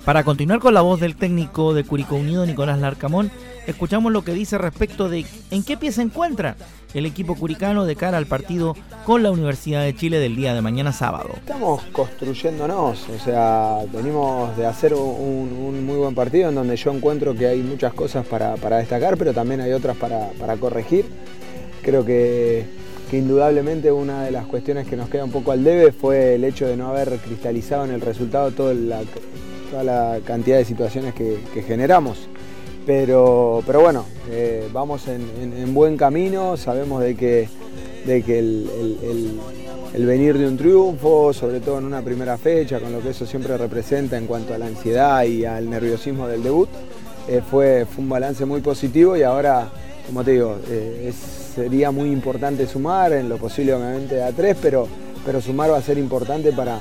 Para 0.09 0.23
continuar 0.23 0.59
con 0.59 0.73
la 0.73 0.81
voz 0.81 0.99
del 0.99 1.15
técnico 1.15 1.75
de 1.75 1.83
Curicó 1.83 2.15
Unido, 2.15 2.43
Nicolás 2.43 2.79
Larcamón, 2.79 3.29
escuchamos 3.67 4.11
lo 4.11 4.23
que 4.23 4.33
dice 4.33 4.57
respecto 4.57 5.07
de 5.07 5.23
en 5.51 5.61
qué 5.61 5.77
pie 5.77 5.91
se 5.91 6.01
encuentra 6.01 6.55
el 6.95 7.05
equipo 7.05 7.35
curicano 7.35 7.85
de 7.85 7.95
cara 7.95 8.17
al 8.17 8.25
partido 8.25 8.75
con 9.05 9.21
la 9.21 9.29
Universidad 9.29 9.83
de 9.83 9.93
Chile 9.95 10.17
del 10.17 10.35
día 10.35 10.55
de 10.55 10.63
mañana 10.63 10.93
sábado. 10.93 11.29
Estamos 11.35 11.83
construyéndonos, 11.91 13.07
o 13.07 13.19
sea, 13.23 13.81
venimos 13.93 14.57
de 14.57 14.65
hacer 14.65 14.95
un, 14.95 15.85
muy 15.85 15.97
buen 15.97 16.15
partido 16.15 16.49
en 16.49 16.55
donde 16.55 16.75
yo 16.75 16.91
encuentro 16.91 17.35
que 17.35 17.45
hay 17.45 17.59
muchas 17.59 17.93
cosas 17.93 18.25
para, 18.25 18.55
destacar, 18.77 19.15
pero 19.15 19.31
también 19.31 19.61
hay 19.61 19.73
otras 19.73 19.95
para, 19.95 20.57
corregir. 20.57 21.05
Creo 21.83 22.03
que, 22.03 22.65
indudablemente 23.11 23.91
una 23.91 24.23
de 24.23 24.31
las 24.31 24.47
cuestiones 24.47 24.87
que 24.87 24.95
nos 24.95 25.07
queda 25.07 25.23
un 25.23 25.31
poco 25.31 25.51
al 25.51 25.63
debe 25.63 25.91
fue 25.91 26.33
el 26.33 26.45
hecho 26.45 26.65
de 26.65 26.77
no 26.77 26.87
haber 26.87 27.15
cristalizado 27.19 27.85
en 27.85 27.91
el 27.91 28.01
resultado 28.01 28.49
toda 28.49 28.73
la, 28.73 29.01
toda 29.69 29.83
la 29.83 30.19
cantidad 30.25 30.57
de 30.57 30.65
situaciones 30.65 31.13
que, 31.13 31.39
generamos. 31.65 32.27
Pero, 32.85 33.61
pero 33.65 33.81
bueno, 33.81 34.05
eh, 34.29 34.67
vamos 34.73 35.07
en, 35.07 35.73
buen 35.73 35.97
camino, 35.97 36.57
sabemos 36.57 37.03
de 37.03 37.15
que, 37.15 37.47
de 38.05 38.23
que 38.23 38.39
el, 38.39 39.39
venir 40.05 40.37
de 40.37 40.47
un 40.47 40.57
triunfo, 40.57 41.33
sobre 41.33 41.59
todo 41.59 41.77
en 41.77 41.85
una 41.85 42.01
primera 42.01 42.37
fecha, 42.37 42.79
con 42.79 42.91
lo 42.91 42.99
que 43.01 43.09
eso 43.09 43.25
siempre 43.25 43.57
representa 43.57 44.17
en 44.17 44.25
cuanto 44.25 44.53
a 44.53 44.57
la 44.57 44.65
ansiedad 44.65 45.23
y 45.23 45.45
al 45.45 45.69
nerviosismo 45.69 46.27
del 46.27 46.41
debut, 46.41 46.69
eh, 47.27 47.41
fue, 47.47 47.85
fue, 47.85 48.03
un 48.03 48.09
balance 48.09 48.43
muy 48.45 48.61
positivo 48.61 49.15
y 49.15 49.21
ahora, 49.21 49.69
como 50.07 50.23
te 50.23 50.31
digo, 50.31 50.57
eh, 50.67 51.13
sería 51.53 51.91
muy 51.91 52.09
importante 52.09 52.65
sumar, 52.65 53.13
en 53.13 53.29
lo 53.29 53.37
posible 53.37 53.73
obviamente 53.73 54.23
a 54.23 54.31
tres, 54.31 54.57
pero, 54.59 54.87
pero 55.25 55.41
sumar 55.41 55.71
va 55.71 55.77
a 55.77 55.81
ser 55.81 55.99
importante 55.99 56.51
para, 56.53 56.79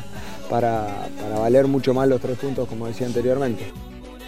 para, 0.48 1.08
valer 1.38 1.66
mucho 1.66 1.94
más 1.94 2.08
los 2.08 2.20
tres 2.20 2.38
puntos, 2.38 2.68
como 2.68 2.86
decía 2.86 3.06
anteriormente. 3.06 3.72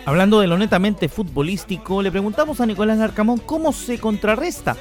Hablando 0.07 0.41
de 0.41 0.47
lo 0.47 0.57
netamente 0.57 1.09
futbolístico, 1.09 2.03
le 2.03 2.11
preguntamos 2.11 2.61
a 2.61 2.67
Nicolás 2.67 2.99
Larcamón 2.99 3.39
cómo 3.39 3.73
se 3.73 3.99
contrarresta 3.99 4.77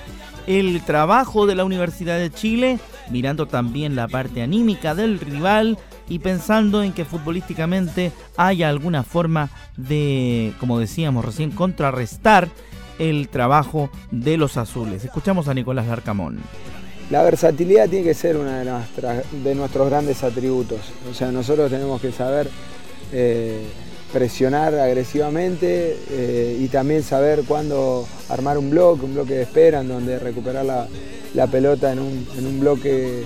el 0.47 0.81
trabajo 0.83 1.45
de 1.45 1.55
la 1.55 1.65
Universidad 1.65 2.17
de 2.17 2.31
Chile, 2.31 2.79
mirando 3.11 3.45
también 3.45 3.95
la 3.95 4.07
parte 4.07 4.41
anímica 4.41 4.95
del 4.95 5.19
rival 5.19 5.77
y 6.07 6.19
pensando 6.19 6.81
en 6.81 6.93
que 6.93 7.05
futbolísticamente 7.05 8.11
haya 8.37 8.69
alguna 8.69 9.03
forma 9.03 9.49
de, 9.77 10.53
como 10.59 10.79
decíamos 10.79 11.25
recién, 11.25 11.51
contrarrestar 11.51 12.47
el 12.97 13.29
trabajo 13.29 13.89
de 14.11 14.37
los 14.37 14.57
azules. 14.57 15.05
Escuchamos 15.05 15.47
a 15.47 15.53
Nicolás 15.53 15.87
Larcamón. 15.87 16.39
La 17.09 17.23
versatilidad 17.23 17.89
tiene 17.89 18.05
que 18.05 18.13
ser 18.13 18.37
uno 18.37 18.51
de, 18.51 19.55
nuestros 19.55 19.89
grandes 19.89 20.23
atributos. 20.23 20.79
O 21.09 21.13
sea, 21.13 21.31
nosotros 21.31 21.71
tenemos 21.71 21.99
que 21.99 22.11
saber 22.11 22.47
eh, 23.11 23.63
presionar 24.13 24.75
agresivamente 24.75 25.97
eh, 26.11 26.57
y 26.59 26.67
también 26.67 27.01
saber 27.01 27.45
cuándo 27.47 28.07
armar 28.29 28.59
un 28.59 28.69
bloque, 28.69 29.05
un 29.05 29.15
bloque 29.15 29.33
de 29.33 29.41
espera, 29.41 29.81
en 29.81 29.87
donde 29.87 30.19
recuperar 30.19 30.65
la, 30.65 31.47
pelota 31.47 31.91
en 31.91 31.99
un, 31.99 32.59
bloque 32.59 33.23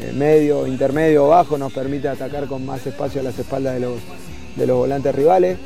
eh, 0.00 0.12
medio, 0.14 0.66
intermedio 0.66 1.26
o 1.26 1.28
bajo 1.28 1.58
nos 1.58 1.70
permite 1.70 2.08
atacar 2.08 2.46
con 2.46 2.64
más 2.64 2.86
espacio 2.86 3.20
a 3.20 3.24
las 3.24 3.38
espaldas 3.38 3.74
de 3.74 3.80
los, 3.80 3.98
de 4.56 4.66
los 4.66 4.78
volantes 4.78 5.14
rivales. 5.14 5.58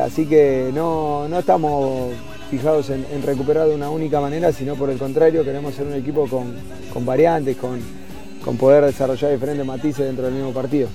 así 0.00 0.26
que 0.26 0.70
no, 0.72 1.26
no 1.28 1.40
estamos 1.40 2.12
fijados 2.50 2.90
en, 2.90 3.22
recuperar 3.22 3.68
de 3.68 3.74
una 3.74 3.90
única 3.90 4.20
manera, 4.20 4.52
sino 4.52 4.74
por 4.74 4.90
el 4.90 4.98
contrario, 4.98 5.44
queremos 5.44 5.74
ser 5.74 5.86
un 5.86 5.94
equipo 5.94 6.26
con, 6.28 7.06
variantes, 7.06 7.56
con, 7.56 7.80
con 8.44 8.56
poder 8.56 8.84
desarrollar 8.84 9.32
diferentes 9.32 9.66
matices 9.66 10.06
dentro 10.06 10.24
del 10.24 10.34
mismo 10.34 10.52
partido. 10.52 10.88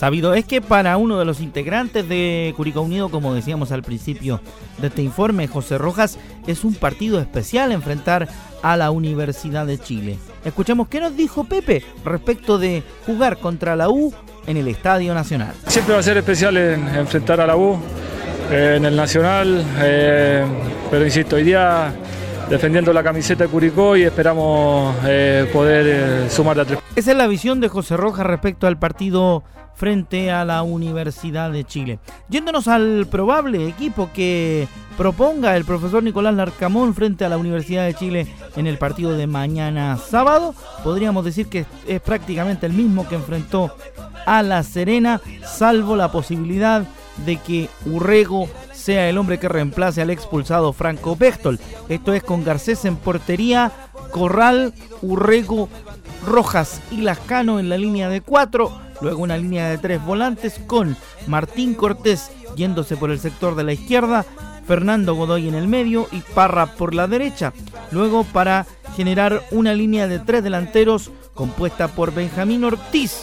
Sabido 0.00 0.32
es 0.32 0.46
que 0.46 0.62
para 0.62 0.96
uno 0.96 1.18
de 1.18 1.26
los 1.26 1.40
integrantes 1.40 2.08
de 2.08 2.54
Curicó 2.56 2.80
Unido, 2.80 3.10
como 3.10 3.34
decíamos 3.34 3.70
al 3.70 3.82
principio 3.82 4.40
de 4.78 4.86
este 4.86 5.02
informe, 5.02 5.46
José 5.46 5.76
Rojas, 5.76 6.16
es 6.46 6.64
un 6.64 6.72
partido 6.72 7.20
especial 7.20 7.70
enfrentar 7.70 8.26
a 8.62 8.78
la 8.78 8.92
Universidad 8.92 9.66
de 9.66 9.78
Chile. 9.78 10.16
Escuchemos 10.42 10.88
qué 10.88 11.00
nos 11.00 11.14
dijo 11.18 11.44
Pepe 11.44 11.84
respecto 12.02 12.58
de 12.58 12.82
jugar 13.04 13.36
contra 13.36 13.76
la 13.76 13.90
U 13.90 14.14
en 14.46 14.56
el 14.56 14.68
Estadio 14.68 15.12
Nacional. 15.12 15.52
Siempre 15.66 15.92
va 15.92 16.00
a 16.00 16.02
ser 16.02 16.16
especial 16.16 16.56
enfrentar 16.56 17.42
a 17.42 17.46
la 17.46 17.56
U 17.56 17.78
eh, 18.50 18.74
en 18.76 18.84
el 18.84 18.96
Nacional, 18.96 19.64
eh, 19.78 20.44
pero 20.90 21.04
insisto, 21.04 21.36
hoy 21.36 21.44
día 21.44 21.92
defendiendo 22.48 22.92
la 22.92 23.02
camiseta 23.02 23.44
de 23.44 23.50
Curicó 23.50 23.96
y 23.96 24.02
esperamos 24.02 24.96
eh, 25.06 25.48
poder 25.52 26.28
sumar 26.30 26.58
a 26.58 26.64
tres. 26.64 26.80
Esa 26.96 27.12
es 27.12 27.16
la 27.16 27.28
visión 27.28 27.60
de 27.60 27.68
José 27.68 27.96
Rojas 27.96 28.26
respecto 28.26 28.66
al 28.66 28.78
partido 28.78 29.44
frente 29.76 30.30
a 30.30 30.44
la 30.44 30.62
Universidad 30.62 31.50
de 31.50 31.64
Chile. 31.64 32.00
Yéndonos 32.28 32.68
al 32.68 33.06
probable 33.10 33.66
equipo 33.66 34.10
que 34.12 34.68
proponga 34.98 35.56
el 35.56 35.64
profesor 35.64 36.02
Nicolás 36.02 36.34
Larcamón 36.34 36.94
frente 36.94 37.24
a 37.24 37.30
la 37.30 37.38
Universidad 37.38 37.86
de 37.86 37.94
Chile 37.94 38.26
en 38.56 38.66
el 38.66 38.76
partido 38.76 39.16
de 39.16 39.26
mañana 39.26 39.96
sábado, 39.96 40.54
podríamos 40.84 41.24
decir 41.24 41.46
que 41.46 41.64
es 41.86 42.00
prácticamente 42.00 42.66
el 42.66 42.72
mismo 42.72 43.08
que 43.08 43.14
enfrentó 43.14 43.74
a 44.26 44.42
La 44.42 44.62
Serena, 44.64 45.20
salvo 45.46 45.96
la 45.96 46.12
posibilidad 46.12 46.84
de 47.24 47.36
que 47.36 47.68
Urrego 47.86 48.48
sea 48.72 49.08
el 49.08 49.18
hombre 49.18 49.38
que 49.38 49.48
reemplace 49.48 50.00
al 50.00 50.10
expulsado 50.10 50.72
Franco 50.72 51.16
Bechtol. 51.16 51.58
Esto 51.88 52.12
es 52.12 52.22
con 52.22 52.44
Garcés 52.44 52.84
en 52.84 52.96
portería, 52.96 53.72
Corral, 54.10 54.72
Urrego, 55.02 55.68
Rojas 56.26 56.80
y 56.90 57.02
Lascano 57.02 57.60
en 57.60 57.68
la 57.68 57.78
línea 57.78 58.08
de 58.08 58.20
cuatro. 58.20 58.72
Luego 59.00 59.22
una 59.22 59.36
línea 59.36 59.68
de 59.68 59.78
tres 59.78 60.04
volantes 60.04 60.60
con 60.66 60.96
Martín 61.26 61.74
Cortés 61.74 62.30
yéndose 62.56 62.96
por 62.96 63.10
el 63.10 63.18
sector 63.18 63.54
de 63.54 63.64
la 63.64 63.72
izquierda, 63.72 64.24
Fernando 64.66 65.14
Godoy 65.14 65.48
en 65.48 65.54
el 65.54 65.68
medio 65.68 66.06
y 66.12 66.20
Parra 66.20 66.66
por 66.66 66.94
la 66.94 67.06
derecha. 67.06 67.52
Luego 67.90 68.24
para 68.24 68.66
generar 68.96 69.42
una 69.50 69.74
línea 69.74 70.06
de 70.06 70.18
tres 70.18 70.42
delanteros 70.42 71.10
compuesta 71.34 71.88
por 71.88 72.12
Benjamín 72.12 72.64
Ortiz 72.64 73.22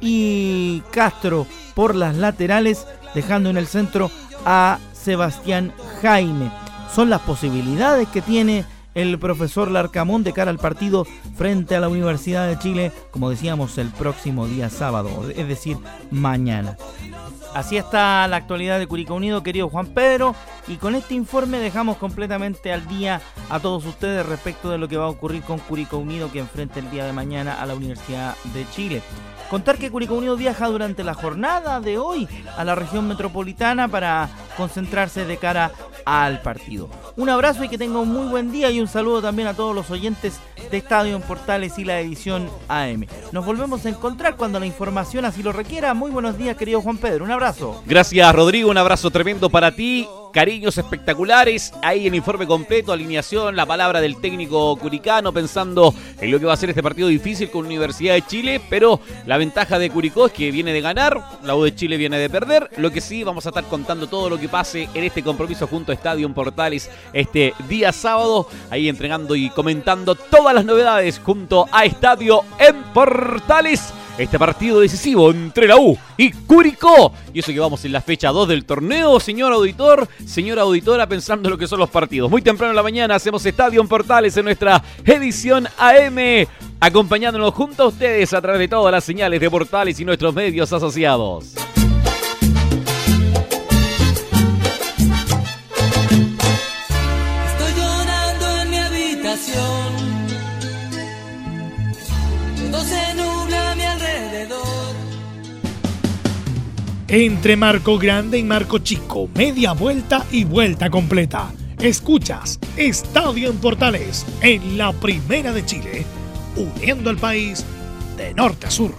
y 0.00 0.82
Castro 0.90 1.46
por 1.78 1.94
las 1.94 2.16
laterales, 2.16 2.88
dejando 3.14 3.50
en 3.50 3.56
el 3.56 3.68
centro 3.68 4.10
a 4.44 4.80
Sebastián 4.92 5.72
Jaime. 6.02 6.50
Son 6.92 7.08
las 7.08 7.20
posibilidades 7.20 8.08
que 8.08 8.20
tiene 8.20 8.64
el 8.96 9.16
profesor 9.20 9.70
Larcamón 9.70 10.24
de 10.24 10.32
cara 10.32 10.50
al 10.50 10.58
partido 10.58 11.06
frente 11.36 11.76
a 11.76 11.80
la 11.80 11.88
Universidad 11.88 12.48
de 12.48 12.58
Chile, 12.58 12.90
como 13.12 13.30
decíamos, 13.30 13.78
el 13.78 13.90
próximo 13.90 14.48
día 14.48 14.70
sábado, 14.70 15.30
es 15.30 15.46
decir, 15.46 15.76
mañana. 16.10 16.76
Así 17.54 17.76
está 17.76 18.26
la 18.26 18.38
actualidad 18.38 18.80
de 18.80 18.88
Curicó 18.88 19.14
Unido, 19.14 19.44
querido 19.44 19.68
Juan 19.68 19.86
Pedro, 19.86 20.34
y 20.66 20.78
con 20.78 20.96
este 20.96 21.14
informe 21.14 21.58
dejamos 21.58 21.96
completamente 21.98 22.72
al 22.72 22.88
día 22.88 23.20
a 23.50 23.60
todos 23.60 23.86
ustedes 23.86 24.26
respecto 24.26 24.68
de 24.68 24.78
lo 24.78 24.88
que 24.88 24.96
va 24.96 25.04
a 25.04 25.10
ocurrir 25.10 25.42
con 25.42 25.60
Curicó 25.60 25.98
Unido 25.98 26.32
que 26.32 26.40
enfrenta 26.40 26.80
el 26.80 26.90
día 26.90 27.06
de 27.06 27.12
mañana 27.12 27.62
a 27.62 27.66
la 27.66 27.76
Universidad 27.76 28.34
de 28.52 28.68
Chile. 28.70 29.00
Contar 29.50 29.78
que 29.78 29.90
Curicó 29.90 30.14
Unido 30.14 30.36
viaja 30.36 30.66
durante 30.66 31.02
la 31.02 31.14
jornada 31.14 31.80
de 31.80 31.98
hoy 31.98 32.28
a 32.56 32.64
la 32.64 32.74
región 32.74 33.08
metropolitana 33.08 33.88
para 33.88 34.28
concentrarse 34.56 35.24
de 35.24 35.38
cara 35.38 35.72
al 36.04 36.42
partido. 36.42 36.88
Un 37.16 37.28
abrazo 37.28 37.64
y 37.64 37.68
que 37.68 37.78
tenga 37.78 37.98
un 37.98 38.10
muy 38.10 38.28
buen 38.28 38.52
día 38.52 38.70
y 38.70 38.80
un 38.80 38.88
saludo 38.88 39.22
también 39.22 39.48
a 39.48 39.54
todos 39.54 39.74
los 39.74 39.90
oyentes 39.90 40.40
de 40.70 40.76
Estadio 40.76 41.16
en 41.16 41.22
Portales 41.22 41.78
y 41.78 41.84
la 41.84 42.00
edición 42.00 42.50
AM. 42.68 43.06
Nos 43.32 43.44
volvemos 43.44 43.84
a 43.86 43.88
encontrar 43.88 44.36
cuando 44.36 44.60
la 44.60 44.66
información 44.66 45.24
así 45.24 45.42
lo 45.42 45.52
requiera. 45.52 45.94
Muy 45.94 46.10
buenos 46.10 46.36
días, 46.36 46.56
querido 46.56 46.82
Juan 46.82 46.98
Pedro. 46.98 47.24
Un 47.24 47.30
abrazo. 47.30 47.82
Gracias, 47.86 48.34
Rodrigo. 48.34 48.70
Un 48.70 48.78
abrazo 48.78 49.10
tremendo 49.10 49.48
para 49.48 49.72
ti 49.74 50.06
cariños 50.32 50.78
espectaculares. 50.78 51.72
Ahí 51.82 52.06
el 52.06 52.14
informe 52.14 52.46
completo, 52.46 52.92
alineación, 52.92 53.56
la 53.56 53.66
palabra 53.66 54.00
del 54.00 54.20
técnico 54.20 54.76
curicano 54.76 55.32
pensando 55.32 55.94
en 56.20 56.30
lo 56.30 56.38
que 56.38 56.46
va 56.46 56.52
a 56.52 56.56
ser 56.56 56.70
este 56.70 56.82
partido 56.82 57.08
difícil 57.08 57.50
con 57.50 57.66
Universidad 57.66 58.14
de 58.14 58.26
Chile. 58.26 58.60
Pero 58.70 59.00
la 59.26 59.38
ventaja 59.38 59.78
de 59.78 59.90
Curicó 59.90 60.26
es 60.26 60.32
que 60.32 60.50
viene 60.50 60.72
de 60.72 60.80
ganar, 60.80 61.20
la 61.42 61.56
U 61.56 61.64
de 61.64 61.74
Chile 61.74 61.96
viene 61.96 62.18
de 62.18 62.30
perder. 62.30 62.70
Lo 62.76 62.90
que 62.90 63.00
sí, 63.00 63.24
vamos 63.24 63.46
a 63.46 63.50
estar 63.50 63.64
contando 63.64 64.06
todo 64.06 64.30
lo 64.30 64.38
que 64.38 64.48
pase 64.48 64.88
en 64.94 65.04
este 65.04 65.22
compromiso 65.22 65.66
junto 65.66 65.92
a 65.92 65.94
Estadio 65.94 66.28
Portales 66.34 66.90
este 67.12 67.54
día 67.68 67.92
sábado. 67.92 68.48
Ahí 68.70 68.88
entregando 68.88 69.34
y 69.34 69.50
comentando 69.50 70.14
todas 70.14 70.54
las 70.54 70.64
novedades 70.64 71.20
junto 71.24 71.66
a 71.72 71.84
Estadio 71.84 72.42
en 72.58 72.82
Portales 72.92 73.92
este 74.18 74.38
partido 74.38 74.80
decisivo 74.80 75.30
entre 75.30 75.68
la 75.68 75.76
U 75.76 75.96
y 76.16 76.32
Curicó. 76.32 77.12
Y 77.32 77.38
eso 77.38 77.52
que 77.52 77.60
vamos 77.60 77.84
en 77.84 77.92
la 77.92 78.00
fecha 78.00 78.30
2 78.30 78.48
del 78.48 78.64
torneo, 78.64 79.20
señor 79.20 79.52
auditor, 79.52 80.08
señora 80.26 80.62
auditora, 80.62 81.06
pensando 81.08 81.48
en 81.48 81.52
lo 81.52 81.58
que 81.58 81.68
son 81.68 81.78
los 81.78 81.88
partidos. 81.88 82.30
Muy 82.30 82.42
temprano 82.42 82.72
en 82.72 82.76
la 82.76 82.82
mañana 82.82 83.14
hacemos 83.14 83.46
Estadio 83.46 83.84
Portales 83.84 84.36
en 84.36 84.44
nuestra 84.44 84.82
edición 85.04 85.68
AM, 85.78 86.46
acompañándonos 86.80 87.54
junto 87.54 87.84
a 87.84 87.86
ustedes 87.86 88.32
a 88.34 88.42
través 88.42 88.58
de 88.58 88.68
todas 88.68 88.92
las 88.92 89.04
señales 89.04 89.40
de 89.40 89.50
Portales 89.50 89.98
y 90.00 90.04
nuestros 90.04 90.34
medios 90.34 90.72
asociados. 90.72 91.54
Entre 107.20 107.56
Marco 107.56 107.98
Grande 107.98 108.38
y 108.38 108.44
Marco 108.44 108.78
Chico, 108.78 109.28
media 109.34 109.72
vuelta 109.72 110.24
y 110.30 110.44
vuelta 110.44 110.88
completa. 110.88 111.52
Escuchas 111.80 112.60
Estadio 112.76 113.50
en 113.50 113.56
Portales 113.56 114.24
en 114.40 114.78
la 114.78 114.92
Primera 114.92 115.52
de 115.52 115.66
Chile, 115.66 116.06
uniendo 116.54 117.10
al 117.10 117.16
país 117.16 117.64
de 118.16 118.32
norte 118.34 118.68
a 118.68 118.70
sur. 118.70 118.94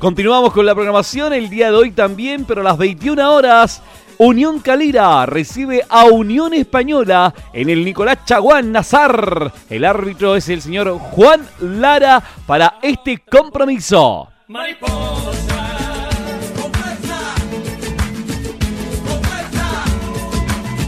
Continuamos 0.04 0.52
con 0.52 0.66
la 0.66 0.74
programación 0.74 1.32
el 1.32 1.48
día 1.48 1.70
de 1.70 1.78
hoy 1.78 1.90
también, 1.90 2.44
pero 2.44 2.60
a 2.60 2.64
las 2.64 2.76
21 2.76 3.34
horas. 3.34 3.82
Unión 4.18 4.58
Calira 4.58 5.24
recibe 5.24 5.82
a 5.88 6.04
Unión 6.04 6.52
Española 6.52 7.32
en 7.54 7.70
el 7.70 7.82
Nicolás 7.86 8.18
Chaguán 8.26 8.70
Nazar. 8.70 9.50
El 9.70 9.82
árbitro 9.86 10.36
es 10.36 10.46
el 10.50 10.60
señor 10.60 10.90
Juan 10.98 11.48
Lara 11.58 12.22
para 12.46 12.74
este 12.82 13.16
compromiso. 13.16 14.28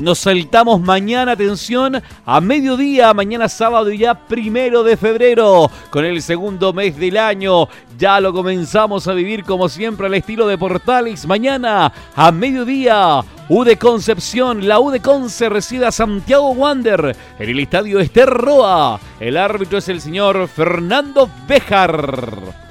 Nos 0.07 0.21
saltamos 0.21 0.81
mañana, 0.81 1.33
atención, 1.33 2.01
a 2.25 2.41
mediodía, 2.41 3.13
mañana 3.13 3.49
sábado 3.49 3.91
ya 3.91 4.15
primero 4.15 4.85
de 4.85 4.97
febrero, 4.97 5.69
con 5.91 6.05
el 6.05 6.23
segundo 6.23 6.73
mes 6.73 6.97
del 6.97 7.17
año. 7.17 7.67
Ya 7.99 8.21
lo 8.21 8.33
comenzamos 8.33 9.09
a 9.09 9.15
vivir 9.15 9.43
como 9.43 9.69
siempre 9.69 10.07
al 10.07 10.15
estilo 10.15 10.47
de 10.47 10.57
Portales. 10.57 11.27
Mañana 11.27 11.93
a 12.15 12.31
mediodía, 12.31 13.19
U 13.49 13.65
de 13.65 13.77
Concepción, 13.79 14.69
la 14.69 14.79
U 14.79 14.93
de 14.93 15.01
Conce 15.01 15.49
recibe 15.49 15.87
a 15.87 15.91
Santiago 15.91 16.53
Wander 16.53 17.17
en 17.41 17.51
el 17.51 17.59
estadio 17.59 17.99
Ester 17.99 18.29
Roa. 18.29 19.01
El 19.19 19.37
árbitro 19.37 19.79
es 19.79 19.89
el 19.89 20.01
señor 20.01 20.47
Fernando 20.47 21.29
Bejar. 21.49 22.66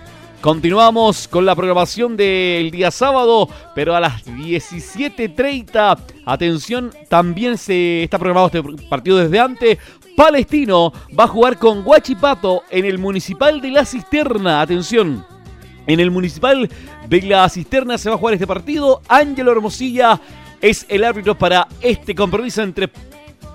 Continuamos 0.46 1.28
con 1.28 1.44
la 1.44 1.56
programación 1.56 2.16
del 2.16 2.70
día 2.70 2.92
sábado, 2.92 3.50
pero 3.74 3.96
a 3.96 4.00
las 4.00 4.24
17.30, 4.28 5.98
atención, 6.24 6.92
también 7.10 7.58
se 7.58 8.04
está 8.04 8.20
programado 8.20 8.52
este 8.54 8.88
partido 8.88 9.18
desde 9.18 9.40
antes. 9.40 9.80
Palestino 10.16 10.94
va 11.20 11.24
a 11.24 11.30
jugar 11.30 11.58
con 11.58 11.82
Guachipato 11.82 12.62
en 12.70 12.86
el 12.86 13.00
Municipal 13.00 13.60
de 13.60 13.72
La 13.72 13.86
Cisterna. 13.86 14.62
Atención, 14.62 15.26
en 15.88 16.00
el 16.00 16.12
Municipal 16.12 16.70
de 17.10 17.22
La 17.24 17.50
Cisterna 17.50 17.98
se 17.98 18.10
va 18.10 18.16
a 18.16 18.20
jugar 18.20 18.36
este 18.36 18.46
partido. 18.46 19.02
Ángelo 19.08 19.52
Hermosilla 19.52 20.22
es 20.62 20.86
el 20.90 21.06
árbitro 21.06 21.36
para 21.36 21.68
este 21.82 22.14
compromiso 22.14 22.62
entre 22.62 22.92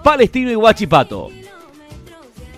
Palestino 0.02 0.50
y 0.50 0.56
Guachipato. 0.56 1.28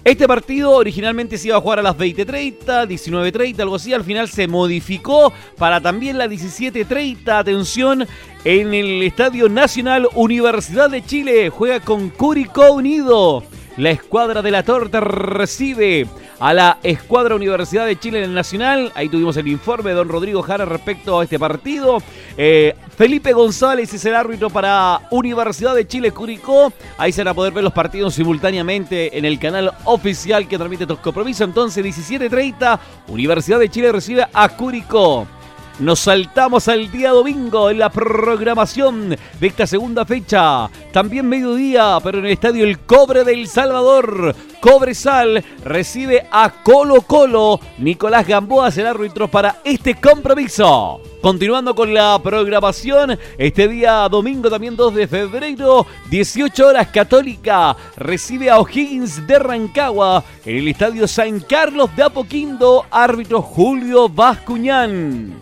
Este 0.04 0.26
partido 0.26 0.72
originalmente 0.72 1.38
se 1.38 1.46
iba 1.46 1.56
a 1.56 1.60
jugar 1.60 1.78
a 1.78 1.82
las 1.82 1.96
20.30, 1.96 2.88
19.30, 2.88 3.60
algo 3.60 3.76
así. 3.76 3.92
Al 3.92 4.02
final 4.02 4.28
se 4.28 4.48
modificó 4.48 5.32
para 5.56 5.80
también 5.80 6.18
las 6.18 6.28
17.30. 6.28 7.28
Atención, 7.28 8.08
en 8.44 8.74
el 8.74 9.02
Estadio 9.04 9.48
Nacional 9.48 10.08
Universidad 10.14 10.90
de 10.90 11.04
Chile. 11.04 11.50
Juega 11.50 11.78
con 11.78 12.10
Curicó 12.10 12.72
Unido. 12.72 13.44
La 13.78 13.90
escuadra 13.90 14.42
de 14.42 14.50
la 14.50 14.62
torta 14.62 15.00
recibe 15.00 16.06
a 16.38 16.52
la 16.52 16.78
escuadra 16.82 17.34
Universidad 17.34 17.86
de 17.86 17.98
Chile 17.98 18.18
en 18.18 18.24
el 18.24 18.34
Nacional. 18.34 18.92
Ahí 18.94 19.08
tuvimos 19.08 19.36
el 19.38 19.48
informe 19.48 19.90
de 19.90 19.96
don 19.96 20.10
Rodrigo 20.10 20.42
Jara 20.42 20.66
respecto 20.66 21.18
a 21.18 21.24
este 21.24 21.38
partido. 21.38 22.02
Eh, 22.36 22.74
Felipe 22.96 23.32
González 23.32 23.94
es 23.94 24.04
el 24.04 24.14
árbitro 24.14 24.50
para 24.50 25.00
Universidad 25.10 25.74
de 25.74 25.86
Chile 25.86 26.10
Curicó. 26.10 26.70
Ahí 26.98 27.12
se 27.12 27.22
van 27.22 27.28
a 27.28 27.34
poder 27.34 27.54
ver 27.54 27.64
los 27.64 27.72
partidos 27.72 28.14
simultáneamente 28.14 29.16
en 29.16 29.24
el 29.24 29.38
canal 29.38 29.72
oficial 29.84 30.46
que 30.46 30.58
transmite 30.58 30.84
estos 30.84 30.98
compromisos. 30.98 31.48
Entonces, 31.48 31.82
17.30, 31.82 32.78
Universidad 33.08 33.58
de 33.58 33.70
Chile 33.70 33.90
recibe 33.90 34.26
a 34.32 34.48
Curicó. 34.50 35.26
Nos 35.78 36.00
saltamos 36.00 36.68
al 36.68 36.90
día 36.90 37.10
domingo 37.10 37.70
en 37.70 37.78
la 37.78 37.90
programación 37.90 39.16
de 39.40 39.46
esta 39.46 39.66
segunda 39.66 40.04
fecha. 40.04 40.68
También 40.92 41.26
mediodía, 41.28 41.98
pero 42.02 42.18
en 42.18 42.26
el 42.26 42.32
estadio 42.32 42.64
El 42.64 42.80
Cobre 42.80 43.24
del 43.24 43.48
Salvador. 43.48 44.34
Cobresal 44.60 45.44
recibe 45.64 46.26
a 46.30 46.50
Colo 46.62 47.02
Colo. 47.02 47.58
Nicolás 47.78 48.26
Gamboa 48.26 48.70
será 48.70 48.90
árbitro 48.90 49.28
para 49.28 49.56
este 49.64 49.94
compromiso. 49.96 51.11
Continuando 51.22 51.76
con 51.76 51.94
la 51.94 52.20
programación, 52.20 53.16
este 53.38 53.68
día 53.68 54.08
domingo 54.08 54.50
también 54.50 54.74
2 54.74 54.92
de 54.92 55.06
febrero, 55.06 55.86
18 56.10 56.66
horas 56.66 56.88
Católica, 56.88 57.76
recibe 57.96 58.50
a 58.50 58.58
O'Higgins 58.58 59.24
de 59.24 59.38
Rancagua 59.38 60.24
en 60.44 60.56
el 60.56 60.66
estadio 60.66 61.06
San 61.06 61.38
Carlos 61.38 61.94
de 61.94 62.02
Apoquindo, 62.02 62.86
árbitro 62.90 63.40
Julio 63.40 64.08
Vascuñán. 64.08 65.38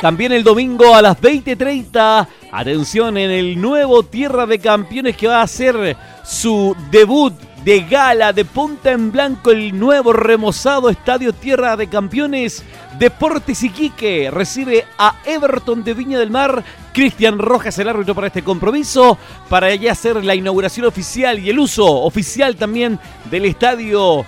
También 0.00 0.32
el 0.32 0.42
domingo 0.42 0.92
a 0.92 1.02
las 1.02 1.20
20.30, 1.20 2.26
atención 2.50 3.16
en 3.16 3.30
el 3.30 3.60
nuevo 3.60 4.02
Tierra 4.02 4.44
de 4.44 4.58
Campeones 4.58 5.16
que 5.16 5.28
va 5.28 5.38
a 5.38 5.42
hacer 5.42 5.96
su 6.24 6.74
debut 6.90 7.45
de 7.66 7.80
gala 7.80 8.32
de 8.32 8.44
punta 8.44 8.92
en 8.92 9.10
blanco 9.10 9.50
el 9.50 9.76
nuevo 9.76 10.12
remozado 10.12 10.88
Estadio 10.88 11.32
Tierra 11.32 11.76
de 11.76 11.88
Campeones. 11.88 12.62
Deportes 12.96 13.60
Iquique 13.64 14.30
recibe 14.30 14.84
a 14.96 15.16
Everton 15.24 15.82
de 15.82 15.92
Viña 15.92 16.20
del 16.20 16.30
Mar. 16.30 16.62
Cristian 16.92 17.40
Rojas, 17.40 17.76
el 17.80 17.88
árbitro 17.88 18.14
para 18.14 18.28
este 18.28 18.44
compromiso, 18.44 19.18
para 19.48 19.74
ya 19.74 19.90
hacer 19.90 20.24
la 20.24 20.36
inauguración 20.36 20.86
oficial 20.86 21.40
y 21.40 21.50
el 21.50 21.58
uso 21.58 21.84
oficial 22.02 22.54
también 22.54 23.00
del 23.32 23.46
estadio 23.46 24.24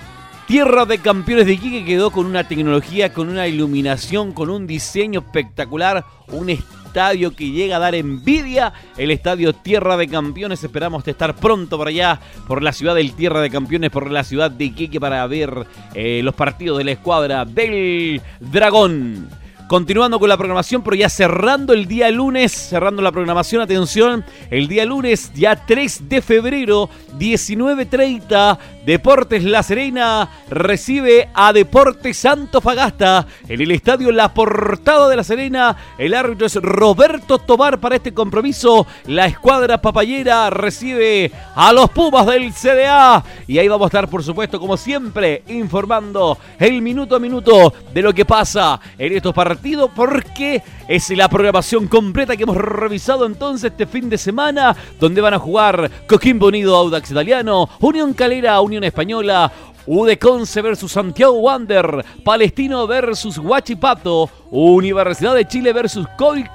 Tierra 0.48 0.84
de 0.84 0.98
Campeones 0.98 1.46
de 1.46 1.52
Iquique 1.52 1.84
quedó 1.84 2.10
con 2.10 2.26
una 2.26 2.42
tecnología, 2.42 3.12
con 3.12 3.28
una 3.28 3.46
iluminación, 3.46 4.32
con 4.32 4.50
un 4.50 4.66
diseño 4.66 5.20
espectacular, 5.20 6.04
un 6.32 6.50
estadio 6.88 7.36
que 7.36 7.50
llega 7.50 7.76
a 7.76 7.78
dar 7.78 7.94
envidia, 7.94 8.72
el 8.96 9.10
estadio 9.10 9.52
Tierra 9.52 9.96
de 9.98 10.08
Campeones. 10.08 10.64
Esperamos 10.64 11.06
estar 11.06 11.36
pronto 11.36 11.76
por 11.76 11.88
allá, 11.88 12.18
por 12.46 12.62
la 12.62 12.72
ciudad 12.72 12.94
del 12.94 13.12
Tierra 13.12 13.42
de 13.42 13.50
Campeones, 13.50 13.90
por 13.90 14.10
la 14.10 14.24
ciudad 14.24 14.50
de 14.50 14.64
Iquique 14.64 14.98
para 14.98 15.26
ver 15.26 15.66
eh, 15.94 16.22
los 16.24 16.34
partidos 16.34 16.78
de 16.78 16.84
la 16.84 16.92
escuadra 16.92 17.44
del 17.44 18.22
Dragón. 18.40 19.28
Continuando 19.68 20.18
con 20.18 20.30
la 20.30 20.38
programación, 20.38 20.82
pero 20.82 20.96
ya 20.96 21.10
cerrando 21.10 21.74
el 21.74 21.86
día 21.86 22.10
lunes, 22.10 22.52
cerrando 22.52 23.02
la 23.02 23.12
programación, 23.12 23.60
atención, 23.60 24.24
el 24.50 24.66
día 24.66 24.86
lunes, 24.86 25.30
ya 25.34 25.56
3 25.56 26.08
de 26.08 26.22
febrero, 26.22 26.88
19.30, 27.18 28.58
Deportes 28.88 29.44
La 29.44 29.62
Serena 29.62 30.30
recibe 30.48 31.28
a 31.34 31.52
Deportes 31.52 32.16
Santo 32.16 32.62
Fagasta 32.62 33.26
en 33.46 33.60
el 33.60 33.70
estadio 33.72 34.10
La 34.10 34.32
Portada 34.32 35.10
de 35.10 35.16
La 35.16 35.24
Serena. 35.24 35.76
El 35.98 36.14
árbitro 36.14 36.46
es 36.46 36.54
Roberto 36.54 37.38
Tobar 37.38 37.80
para 37.80 37.96
este 37.96 38.14
compromiso. 38.14 38.86
La 39.04 39.26
escuadra 39.26 39.82
papayera 39.82 40.48
recibe 40.48 41.30
a 41.54 41.70
los 41.74 41.90
Pumas 41.90 42.24
del 42.28 42.50
CDA. 42.54 43.22
Y 43.46 43.58
ahí 43.58 43.68
vamos 43.68 43.84
a 43.84 43.88
estar, 43.88 44.08
por 44.08 44.24
supuesto, 44.24 44.58
como 44.58 44.78
siempre, 44.78 45.42
informando 45.48 46.38
el 46.58 46.80
minuto 46.80 47.14
a 47.14 47.18
minuto 47.18 47.74
de 47.92 48.00
lo 48.00 48.14
que 48.14 48.24
pasa 48.24 48.80
en 48.96 49.12
estos 49.14 49.34
partidos, 49.34 49.90
porque 49.94 50.62
es 50.88 51.10
la 51.10 51.28
programación 51.28 51.86
completa 51.86 52.34
que 52.34 52.44
hemos 52.44 52.56
revisado 52.56 53.26
entonces 53.26 53.70
este 53.70 53.86
fin 53.86 54.08
de 54.08 54.16
semana, 54.16 54.74
donde 54.98 55.20
van 55.20 55.34
a 55.34 55.38
jugar 55.38 55.90
Coquimbo 56.08 56.46
Unido 56.46 56.74
Audax 56.74 57.10
Italiano, 57.10 57.68
Unión 57.80 58.14
Calera, 58.14 58.58
Unión 58.62 58.82
Española, 58.84 59.52
Udeconce 59.86 60.62
versus 60.62 60.92
Santiago 60.92 61.34
Wander, 61.34 62.04
Palestino 62.24 62.86
versus 62.86 63.36
Huachipato, 63.36 64.30
Universidad 64.50 65.34
de 65.34 65.46
Chile 65.46 65.74
versus 65.74 66.06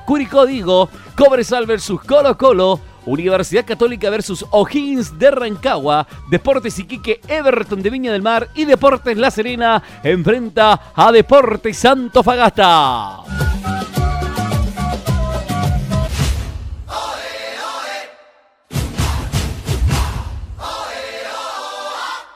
Curicó 0.05 0.47
Digo, 0.47 0.89
Cobresal 1.15 1.67
versus 1.67 2.01
Colo 2.01 2.35
Colo, 2.35 2.79
Universidad 3.05 3.65
Católica 3.65 4.09
versus 4.09 4.43
O'Higgins 4.49 5.17
de 5.19 5.29
Rancagua, 5.29 6.07
Deportes 6.31 6.79
Iquique 6.79 7.21
Everton 7.27 7.83
de 7.83 7.89
Viña 7.89 8.11
del 8.11 8.21
Mar 8.21 8.49
y 8.55 8.65
Deportes 8.65 9.17
La 9.17 9.29
Serena 9.29 9.81
enfrenta 10.03 10.91
a 10.95 11.11
Deportes 11.11 11.77
Santo 11.77 12.23
Fagasta. 12.23 13.82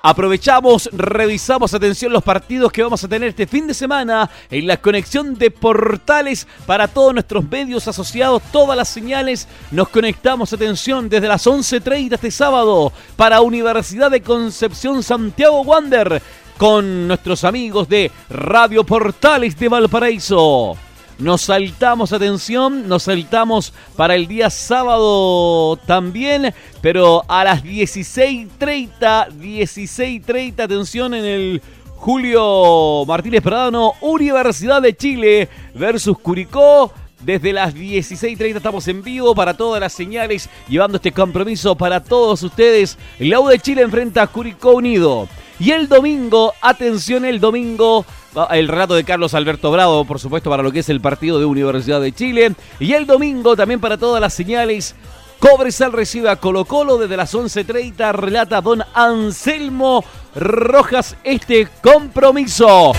Aprovechamos, 0.09 0.89
revisamos, 0.93 1.73
atención, 1.73 2.13
los 2.13 2.23
partidos 2.23 2.71
que 2.71 2.81
vamos 2.81 3.03
a 3.03 3.09
tener 3.09 3.27
este 3.27 3.45
fin 3.45 3.67
de 3.67 3.73
semana 3.73 4.29
en 4.49 4.65
la 4.65 4.77
conexión 4.77 5.37
de 5.37 5.51
portales 5.51 6.47
para 6.65 6.87
todos 6.87 7.13
nuestros 7.13 7.43
medios 7.51 7.89
asociados, 7.89 8.41
todas 8.53 8.77
las 8.77 8.87
señales. 8.87 9.49
Nos 9.69 9.89
conectamos, 9.89 10.53
atención, 10.53 11.09
desde 11.09 11.27
las 11.27 11.45
11.30 11.45 12.13
este 12.13 12.31
sábado 12.31 12.93
para 13.17 13.41
Universidad 13.41 14.09
de 14.09 14.21
Concepción 14.21 15.03
Santiago 15.03 15.63
Wander 15.63 16.21
con 16.57 17.09
nuestros 17.09 17.43
amigos 17.43 17.89
de 17.89 18.09
Radio 18.29 18.85
Portales 18.85 19.59
de 19.59 19.67
Valparaíso. 19.67 20.77
Nos 21.19 21.41
saltamos, 21.41 22.13
atención, 22.13 22.87
nos 22.87 23.03
saltamos 23.03 23.73
para 23.95 24.13
el 24.13 24.27
día 24.27 24.51
sábado 24.51 25.75
también, 25.87 26.53
pero 26.81 27.23
a 27.27 27.43
las 27.43 27.63
16.30, 27.63 29.29
16.30, 29.31 30.59
atención 30.59 31.15
en 31.15 31.25
el 31.25 31.61
Julio 31.95 33.03
Martínez 33.07 33.41
Pradano, 33.41 33.93
Universidad 34.01 34.79
de 34.79 34.95
Chile 34.95 35.49
versus 35.73 36.19
Curicó. 36.19 36.93
Desde 37.19 37.51
las 37.51 37.73
16.30 37.73 38.57
estamos 38.57 38.87
en 38.87 39.01
vivo 39.01 39.33
para 39.33 39.57
todas 39.57 39.81
las 39.81 39.93
señales, 39.93 40.47
llevando 40.69 40.97
este 40.97 41.11
compromiso 41.11 41.75
para 41.75 42.03
todos 42.03 42.43
ustedes. 42.43 42.95
La 43.17 43.39
U 43.39 43.47
de 43.47 43.57
Chile 43.57 43.81
enfrenta 43.81 44.21
a 44.21 44.27
Curicó 44.27 44.73
Unido. 44.73 45.27
Y 45.59 45.71
el 45.71 45.89
domingo, 45.89 46.53
atención, 46.61 47.25
el 47.25 47.39
domingo, 47.39 48.05
el 48.51 48.67
relato 48.67 48.95
de 48.95 49.03
Carlos 49.03 49.33
Alberto 49.33 49.71
Bravo, 49.71 50.05
por 50.05 50.19
supuesto, 50.19 50.49
para 50.49 50.63
lo 50.63 50.71
que 50.71 50.79
es 50.79 50.89
el 50.89 51.01
partido 51.01 51.39
de 51.39 51.45
Universidad 51.45 52.01
de 52.01 52.11
Chile. 52.11 52.53
Y 52.79 52.93
el 52.93 53.05
domingo, 53.05 53.55
también 53.55 53.79
para 53.79 53.97
todas 53.97 54.21
las 54.21 54.33
señales, 54.33 54.95
Cobresal 55.39 55.91
recibe 55.91 56.29
a 56.29 56.35
Colo 56.35 56.65
Colo 56.65 56.97
desde 56.97 57.17
las 57.17 57.33
11.30, 57.33 58.13
relata 58.13 58.61
don 58.61 58.83
Anselmo 58.93 60.03
Rojas 60.35 61.15
este 61.23 61.67
compromiso. 61.81 62.93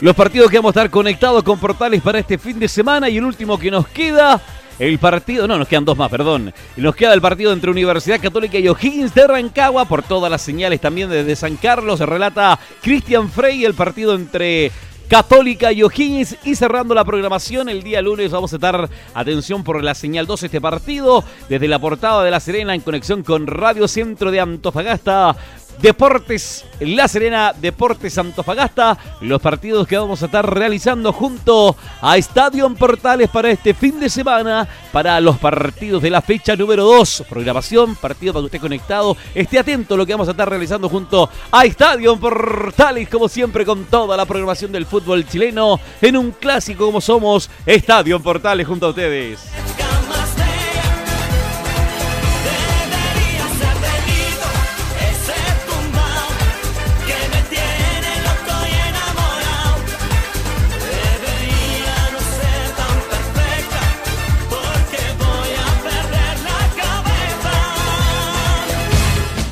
Los 0.00 0.14
partidos 0.14 0.50
que 0.50 0.58
vamos 0.58 0.76
a 0.76 0.80
estar 0.80 0.90
conectados 0.90 1.42
con 1.42 1.58
portales 1.58 2.02
para 2.02 2.18
este 2.18 2.38
fin 2.38 2.58
de 2.58 2.68
semana 2.68 3.08
y 3.08 3.16
el 3.16 3.24
último 3.24 3.58
que 3.58 3.70
nos 3.70 3.88
queda 3.88 4.40
el 4.78 4.98
partido, 4.98 5.48
no, 5.48 5.56
nos 5.56 5.68
quedan 5.68 5.84
dos 5.84 5.96
más, 5.96 6.10
perdón. 6.10 6.52
Nos 6.76 6.94
queda 6.94 7.14
el 7.14 7.20
partido 7.20 7.52
entre 7.52 7.70
Universidad 7.70 8.20
Católica 8.20 8.58
y 8.58 8.68
O'Higgins 8.68 9.14
de 9.14 9.26
Rancagua, 9.26 9.86
por 9.86 10.02
todas 10.02 10.30
las 10.30 10.42
señales 10.42 10.80
también 10.80 11.08
desde 11.08 11.34
San 11.34 11.56
Carlos. 11.56 11.98
Se 11.98 12.06
relata 12.06 12.58
Cristian 12.82 13.30
Frey, 13.30 13.64
el 13.64 13.74
partido 13.74 14.14
entre 14.14 14.70
Católica 15.08 15.72
y 15.72 15.82
O'Higgins. 15.82 16.36
Y 16.44 16.56
cerrando 16.56 16.94
la 16.94 17.04
programación, 17.04 17.70
el 17.70 17.82
día 17.82 18.02
lunes 18.02 18.30
vamos 18.30 18.52
a 18.52 18.56
estar, 18.56 18.90
atención 19.14 19.64
por 19.64 19.82
la 19.82 19.94
señal 19.94 20.26
2, 20.26 20.42
este 20.42 20.60
partido, 20.60 21.24
desde 21.48 21.68
la 21.68 21.78
portada 21.78 22.22
de 22.22 22.30
La 22.30 22.40
Serena 22.40 22.74
en 22.74 22.82
conexión 22.82 23.22
con 23.22 23.46
Radio 23.46 23.88
Centro 23.88 24.30
de 24.30 24.40
Antofagasta. 24.40 25.36
Deportes 25.80 26.64
La 26.80 27.06
Serena, 27.06 27.52
Deportes 27.52 28.16
Antofagasta, 28.18 28.96
los 29.20 29.40
partidos 29.40 29.86
que 29.86 29.98
vamos 29.98 30.22
a 30.22 30.26
estar 30.26 30.54
realizando 30.54 31.12
junto 31.12 31.76
a 32.00 32.16
Estadio 32.16 32.68
Portales 32.74 33.28
para 33.28 33.50
este 33.50 33.74
fin 33.74 34.00
de 34.00 34.08
semana, 34.08 34.66
para 34.92 35.20
los 35.20 35.38
partidos 35.38 36.02
de 36.02 36.10
la 36.10 36.22
fecha 36.22 36.56
número 36.56 36.84
2. 36.84 37.24
Programación, 37.28 37.94
partido 37.96 38.32
para 38.32 38.42
que 38.42 38.46
esté 38.46 38.60
conectado, 38.60 39.16
esté 39.34 39.58
atento 39.58 39.94
a 39.94 39.96
lo 39.98 40.06
que 40.06 40.14
vamos 40.14 40.28
a 40.28 40.32
estar 40.32 40.48
realizando 40.48 40.88
junto 40.88 41.28
a 41.50 41.64
Estadio 41.64 42.16
Portales, 42.16 43.08
como 43.08 43.28
siempre, 43.28 43.64
con 43.64 43.84
toda 43.84 44.16
la 44.16 44.24
programación 44.24 44.72
del 44.72 44.86
fútbol 44.86 45.26
chileno, 45.26 45.78
en 46.00 46.16
un 46.16 46.32
clásico 46.32 46.86
como 46.86 47.00
somos, 47.00 47.50
Estadio 47.66 48.20
Portales 48.20 48.66
junto 48.66 48.86
a 48.86 48.90
ustedes. 48.90 49.40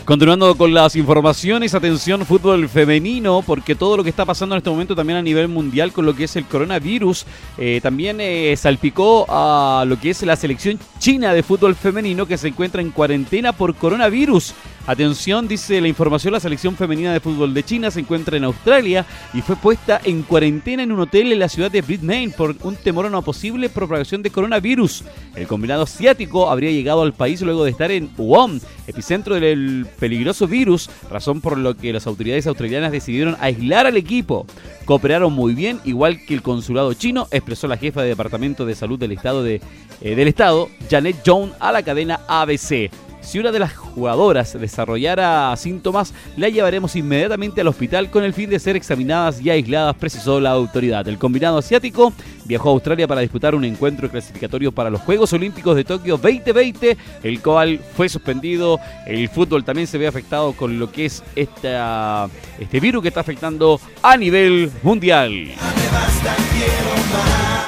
Continuando 0.05 0.55
con 0.55 0.75
las 0.75 0.97
informaciones, 0.97 1.73
atención 1.73 2.27
fútbol 2.27 2.69
femenino, 2.69 3.41
porque 3.41 3.75
todo 3.75 3.97
lo 3.97 4.05
que 4.05 4.11
está 4.11 4.27
pasando 4.27 4.55
en 4.55 4.59
este 4.59 4.69
momento 4.69 4.95
también 4.95 5.19
a 5.19 5.23
nivel 5.23 5.49
mundial 5.49 5.93
con 5.93 6.05
lo 6.05 6.15
que 6.15 6.25
es 6.25 6.37
el 6.37 6.45
coronavirus, 6.45 7.25
eh, 7.57 7.81
también 7.83 8.19
eh, 8.21 8.55
salpicó 8.59 9.25
a 9.31 9.87
lo 9.87 9.99
que 9.99 10.11
es 10.11 10.23
la 10.23 10.37
selección 10.37 10.79
china 10.99 11.33
de 11.33 11.43
fútbol 11.43 11.75
femenino 11.75 12.27
que 12.27 12.37
se 12.37 12.49
encuentra 12.49 12.83
en 12.83 12.91
cuarentena 12.91 13.55
por 13.55 13.75
coronavirus. 13.77 14.53
Atención, 14.87 15.49
dice 15.49 15.81
la 15.81 15.89
información, 15.89 16.35
la 16.35 16.41
selección 16.41 16.77
femenina 16.77 17.11
de 17.11 17.21
fútbol 17.21 17.55
de 17.55 17.63
China 17.63 17.91
se 17.91 18.01
encuentra 18.01 18.37
en 18.37 18.45
Australia 18.45 19.07
y 19.33 19.41
fue 19.41 19.57
puesta 19.57 19.99
en 20.05 20.23
cuarentena 20.23 20.83
en 20.83 20.93
un 20.93 21.01
hotel 21.01 21.33
en 21.33 21.39
la 21.39 21.49
ciudad 21.49 21.71
de 21.71 21.81
Brisbane 21.81 22.35
por 22.37 22.55
un 22.63 22.77
temor 22.77 23.07
a 23.07 23.09
una 23.09 23.23
posible 23.23 23.71
propagación 23.71 24.23
de 24.23 24.29
coronavirus. 24.29 25.05
El 25.37 25.47
combinado 25.47 25.85
asiático 25.85 26.51
habría 26.51 26.71
llegado 26.71 27.01
al 27.01 27.15
país 27.15 27.41
luego 27.41 27.65
de 27.65 27.71
estar 27.71 27.91
en 27.91 28.11
Wuhan, 28.19 28.61
epicentro 28.87 29.37
del 29.37 29.87
peligroso 29.99 30.47
virus, 30.47 30.91
razón 31.11 31.41
por 31.41 31.57
lo 31.57 31.75
que 31.79 31.91
las 31.91 32.07
autoridades 32.07 32.47
australianas 32.47 32.93
decidieron 32.93 33.39
aislar 33.41 33.87
al 33.87 33.97
equipo. 33.97 34.47
Cooperaron 34.85 35.33
muy 35.33 35.55
bien, 35.55 35.81
igual 35.87 36.21
que 36.27 36.35
el 36.35 36.43
consulado 36.43 36.93
chino, 36.93 37.27
expresó 37.31 37.69
la 37.69 37.79
jefa 37.79 38.03
de 38.03 38.09
Departamento 38.09 38.67
de 38.67 38.75
Salud 38.75 38.99
del 38.99 39.13
Estado, 39.13 39.43
de, 39.43 39.63
eh, 40.03 40.15
del 40.15 40.29
estado 40.29 40.69
Janet 40.91 41.17
Jones, 41.25 41.55
a 41.59 41.73
la 41.73 41.83
cadena 41.83 42.21
ABC. 42.29 42.91
Si 43.25 43.39
una 43.39 43.51
de 43.51 43.59
las 43.59 43.75
jugadoras 43.75 44.53
desarrollara 44.53 45.57
síntomas, 45.57 46.13
la 46.37 46.51
llevaremos 46.51 46.95
inmediatamente 46.95 47.63
al 47.63 47.69
hospital 47.69 48.11
con 48.11 48.23
el 48.23 48.35
fin 48.35 48.51
de 48.51 48.59
ser 48.59 48.77
examinadas 48.77 49.41
y 49.41 49.49
aisladas, 49.49 49.97
precisó 49.97 50.39
la 50.41 50.51
autoridad. 50.51 51.09
El 51.09 51.19
combinado 51.19 51.59
asiático 51.59 52.13
viajó 52.45 52.69
a 52.69 52.73
Australia 52.73 53.09
para 53.09 53.23
disputar 53.23 53.55
un 53.55 53.65
encuentro 53.65 54.11
clasificatorio 54.11 54.73
para 54.73 54.91
los 54.91 55.01
Juegos 55.01 55.33
Olímpicos 55.33 55.75
de 55.75 55.85
Tokio 55.85 56.19
2020, 56.19 56.97
el 57.23 57.41
cual 57.41 57.81
fue 57.97 58.11
suspendido. 58.11 58.79
El 59.07 59.29
fútbol 59.31 59.65
también 59.65 59.87
se 59.87 59.97
ve 59.97 60.07
afectado 60.07 60.53
con 60.53 60.79
lo 60.79 60.93
que 60.93 61.07
es 61.07 61.23
esta, 61.35 62.29
este 62.61 62.79
virus 62.79 63.03
que 63.03 63.09
está 63.09 63.21
afectando 63.21 63.81
a 64.03 64.17
nivel 64.19 64.71
mundial. 64.83 65.55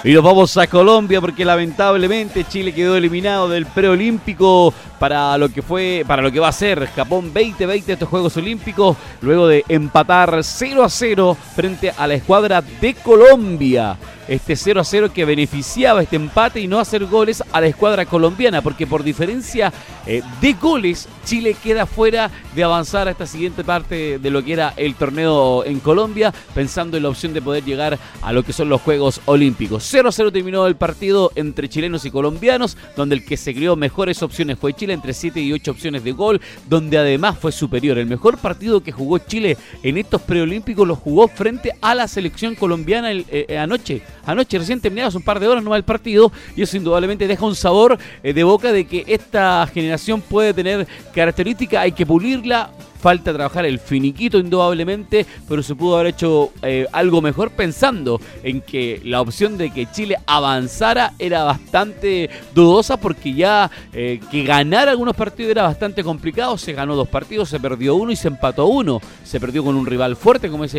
Y 0.07 0.13
nos 0.13 0.23
vamos 0.23 0.57
a 0.57 0.69
Colombia 0.69 1.21
porque 1.21 1.45
lamentablemente 1.45 2.45
Chile 2.45 2.73
quedó 2.73 2.97
eliminado 2.97 3.49
del 3.49 3.67
preolímpico 3.67 4.73
para 4.99 5.37
lo 5.39 5.49
que 5.49 5.63
fue, 5.63 6.05
para 6.07 6.23
lo 6.23 6.33
que 6.33 6.41
va 6.41 6.49
a 6.49 6.53
ser 6.53 6.87
Japón 6.89 7.33
2020 7.33 7.93
estos 7.93 8.09
Juegos 8.09 8.37
Olímpicos, 8.37 8.97
luego 9.21 9.47
de 9.49 9.65
empatar 9.69 10.43
0 10.43 10.85
a 10.85 10.89
0 10.89 11.37
frente 11.55 11.93
a 11.97 12.07
la 12.07 12.15
escuadra 12.15 12.63
de 12.63 12.95
Colombia 12.95 13.97
este 14.29 14.57
0 14.57 14.81
a 14.81 14.85
0 14.85 15.11
que 15.13 15.25
beneficiaba 15.25 16.03
este 16.03 16.17
empate 16.17 16.61
y 16.61 16.67
no 16.67 16.79
hacer 16.79 17.07
goles 17.07 17.43
a 17.53 17.61
la 17.61 17.67
escuadra 17.67 18.07
colombiana, 18.07 18.63
porque 18.63 18.87
por 18.87 19.03
diferencia 19.03 19.73
eh, 20.07 20.23
de 20.41 20.53
goles, 20.55 21.09
Chile 21.25 21.57
queda 21.63 21.87
fuera 21.87 22.31
de 22.55 22.65
avanzar 22.65 23.09
a 23.09 23.13
esta 23.13 23.27
siguiente 23.27 23.65
parte 23.65 24.19
de 24.19 24.31
lo 24.31 24.45
que 24.45 24.53
era 24.53 24.75
el 24.77 24.95
torneo 24.95 25.65
en 25.65 25.81
Colombia, 25.81 26.33
pensando 26.55 26.97
en 26.97 27.05
la 27.05 27.09
opción 27.09 27.33
de 27.33 27.43
poder 27.43 27.65
llegar 27.65 27.99
a 28.23 28.33
lo 28.33 28.43
que 28.43 28.53
son 28.53 28.69
los 28.69 28.81
Juegos 28.81 29.21
Olímpicos. 29.27 29.85
0 29.89 30.09
a 30.09 30.13
0 30.13 30.33
terminó 30.33 30.67
el 30.67 30.77
partido 30.77 31.33
entre 31.35 31.69
chilenos 31.69 32.05
y 32.05 32.11
colombianos, 32.11 32.77
donde 32.97 33.17
el 33.17 33.25
que 33.25 33.37
se 33.37 33.55
creó 33.55 33.77
mejores 33.77 34.23
opciones 34.23 34.59
fue 34.59 34.75
Chile, 34.75 34.86
entre 34.91 35.13
7 35.13 35.41
y 35.41 35.53
8 35.53 35.71
opciones 35.71 36.05
de 36.05 36.13
gol, 36.13 36.41
donde 36.69 36.99
además 36.99 37.39
fue 37.39 37.53
superior. 37.53 37.99
El 37.99 38.07
mejor 38.07 38.39
partido 38.39 38.83
que 38.83 38.93
jugó 38.93 39.19
Chile 39.19 39.57
en 39.83 39.99
estos 39.99 40.23
preolímpicos 40.23 40.87
lo 40.87 40.97
jugó 40.97 41.29
frente 41.29 41.73
a 41.81 41.95
la 41.95 42.09
selección 42.09 42.55
colombiana 42.55 43.13
eh, 43.13 43.25
eh, 43.29 43.59
anoche 43.59 44.03
Anoche 44.27 44.59
recién 44.59 44.81
terminados 44.81 45.15
un 45.15 45.23
par 45.23 45.39
de 45.39 45.47
horas 45.47 45.63
nomás 45.63 45.79
el 45.79 45.85
partido 45.85 46.33
y 46.57 46.63
eso 46.63 46.77
indudablemente 46.77 47.29
deja 47.29 47.47
un 47.47 47.55
sabor 47.55 47.97
eh, 48.23 48.33
de 48.33 48.43
boca 48.43 48.73
de 48.73 48.85
que 48.85 49.05
esta 49.07 49.67
generación 49.73 50.21
puede 50.21 50.53
tener 50.53 50.87
características, 51.15 51.83
hay 51.83 51.93
que 51.93 52.05
pulirla, 52.05 52.71
falta 53.07 53.33
trabajar 53.33 53.65
el 53.65 53.79
finiquito 53.79 54.37
indudablemente, 54.37 55.27
pero 55.49 55.63
se 55.63 55.77
pudo 55.77 55.95
haber 55.95 56.09
hecho 56.09 56.51
eh, 56.61 56.89
algo 56.91 57.23
mejor 57.23 57.53
pensando 57.53 58.21
en 58.43 58.61
que 58.61 59.01
la 59.05 59.21
opción 59.21 59.57
de 59.57 59.71
que 59.71 59.89
Chile 59.93 60.17
avanzara 60.27 61.13
era 61.17 61.45
bastante 61.45 62.29
dudosa 62.53 62.97
porque 62.97 63.33
ya 63.33 63.71
eh, 63.93 64.19
que 64.29 64.43
ganar 64.43 64.89
algunos 64.89 65.15
partidos 65.15 65.53
era 65.53 65.63
bastante 65.63 66.03
complicado. 66.03 66.59
Se 66.59 66.73
ganó 66.73 66.97
dos 66.97 67.07
partidos, 67.07 67.49
se 67.49 67.61
perdió 67.61 67.95
uno 67.95 68.11
y 68.11 68.17
se 68.17 68.27
empató 68.27 68.67
uno. 68.67 69.01
Se 69.23 69.39
perdió 69.39 69.63
con 69.63 69.77
un 69.77 69.87
rival 69.87 70.17
fuerte 70.17 70.51
como 70.51 70.65
es, 70.65 70.75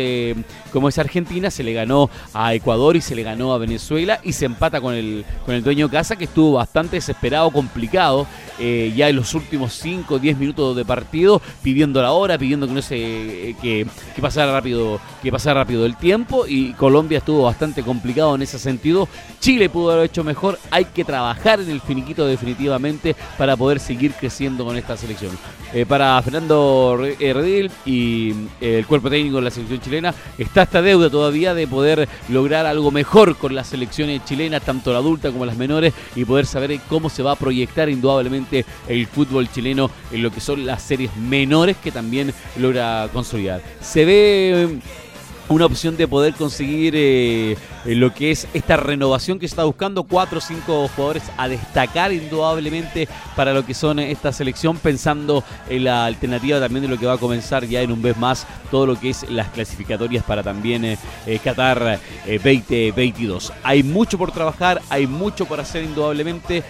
como 0.70 0.90
es 0.90 0.98
Argentina, 0.98 1.50
se 1.50 1.62
le 1.62 1.72
ganó 1.72 2.10
a 2.34 2.52
Ecuador 2.52 2.94
y 2.94 3.00
se 3.00 3.14
le 3.14 3.22
ganó 3.22 3.54
a 3.54 3.58
Venezuela 3.58 4.20
y 4.22 4.34
se 4.34 4.44
empata 4.44 4.82
con 4.82 4.92
el, 4.92 5.24
con 5.46 5.54
el 5.54 5.64
dueño 5.64 5.88
casa 5.88 6.14
que 6.16 6.24
estuvo 6.24 6.52
bastante 6.52 6.96
desesperado, 6.96 7.50
complicado, 7.50 8.26
eh, 8.58 8.92
ya 8.94 9.08
en 9.08 9.16
los 9.16 9.32
últimos 9.32 9.72
5 9.72 10.16
o 10.16 10.18
10 10.18 10.36
minutos 10.36 10.76
de 10.76 10.84
partido 10.84 11.40
pidiendo 11.62 12.02
la 12.02 12.17
hora, 12.18 12.36
pidiendo 12.38 12.66
que 12.66 12.74
no 12.74 12.82
se 12.82 13.56
que, 13.60 13.86
pasara 14.20 14.52
rápido, 14.52 15.00
que 15.22 15.32
pasara 15.32 15.60
rápido 15.60 15.86
el 15.86 15.96
tiempo 15.96 16.46
y 16.46 16.72
Colombia 16.74 17.18
estuvo 17.18 17.44
bastante 17.44 17.82
complicado 17.82 18.34
en 18.34 18.42
ese 18.42 18.58
sentido. 18.58 19.08
Chile 19.40 19.70
pudo 19.70 19.92
haber 19.92 20.06
hecho 20.06 20.24
mejor, 20.24 20.58
hay 20.70 20.86
que 20.86 21.04
trabajar 21.04 21.60
en 21.60 21.70
el 21.70 21.80
finiquito 21.80 22.26
definitivamente 22.26 23.16
para 23.36 23.56
poder 23.56 23.80
seguir 23.80 24.12
creciendo 24.12 24.64
con 24.64 24.76
esta 24.76 24.96
selección. 24.96 25.30
Eh, 25.72 25.86
para 25.86 26.20
Fernando 26.22 26.98
eh, 27.02 27.32
Redil 27.32 27.70
y 27.84 28.30
eh, 28.60 28.78
el 28.78 28.86
cuerpo 28.86 29.10
técnico 29.10 29.36
de 29.36 29.42
la 29.42 29.50
selección 29.50 29.80
chilena 29.80 30.14
está 30.38 30.62
esta 30.62 30.80
deuda 30.80 31.10
todavía 31.10 31.54
de 31.54 31.66
poder 31.66 32.08
lograr 32.28 32.66
algo 32.66 32.90
mejor 32.90 33.36
con 33.36 33.54
las 33.54 33.68
selecciones 33.68 34.24
chilenas, 34.24 34.62
tanto 34.62 34.92
la 34.92 34.98
adulta 34.98 35.30
como 35.30 35.46
las 35.46 35.56
menores, 35.56 35.92
y 36.16 36.24
poder 36.24 36.46
saber 36.46 36.78
cómo 36.88 37.08
se 37.10 37.22
va 37.22 37.32
a 37.32 37.36
proyectar 37.36 37.88
indudablemente 37.88 38.64
el 38.88 39.06
fútbol 39.06 39.50
chileno 39.50 39.90
en 40.10 40.22
lo 40.22 40.30
que 40.30 40.40
son 40.40 40.66
las 40.66 40.82
series 40.82 41.14
menores 41.16 41.76
que 41.76 41.92
también 41.98 42.32
logra 42.56 43.08
consolidar. 43.12 43.60
Se 43.80 44.04
ve 44.04 44.68
mm, 44.68 45.52
una 45.52 45.66
opción 45.66 45.96
de 45.96 46.06
poder 46.06 46.34
conseguir 46.34 46.92
eh, 46.96 47.56
lo 47.86 48.14
que 48.14 48.30
es 48.30 48.46
esta 48.54 48.76
renovación 48.76 49.38
que 49.38 49.48
se 49.48 49.52
está 49.52 49.64
buscando, 49.64 50.04
cuatro 50.04 50.38
o 50.38 50.40
cinco 50.40 50.88
jugadores 50.94 51.24
a 51.36 51.48
destacar 51.48 52.12
indudablemente 52.12 53.08
para 53.34 53.52
lo 53.52 53.66
que 53.66 53.74
son 53.74 53.98
esta 53.98 54.32
selección, 54.32 54.76
pensando 54.76 55.42
en 55.68 55.84
la 55.84 56.04
alternativa 56.04 56.60
también 56.60 56.82
de 56.82 56.88
lo 56.88 56.98
que 56.98 57.06
va 57.06 57.14
a 57.14 57.18
comenzar 57.18 57.64
ya 57.64 57.80
en 57.80 57.90
un 57.90 58.00
vez 58.00 58.16
más 58.16 58.46
todo 58.70 58.86
lo 58.86 59.00
que 59.00 59.10
es 59.10 59.28
las 59.30 59.48
clasificatorias 59.48 60.22
para 60.22 60.42
también 60.42 60.84
eh, 60.84 60.98
eh, 61.26 61.40
Qatar 61.42 61.98
2022. 62.26 63.52
Hay 63.64 63.82
mucho 63.82 64.18
por 64.18 64.30
trabajar, 64.30 64.80
hay 64.88 65.06
mucho 65.06 65.46
por 65.46 65.58
hacer 65.58 65.82
indudablemente 65.82 66.62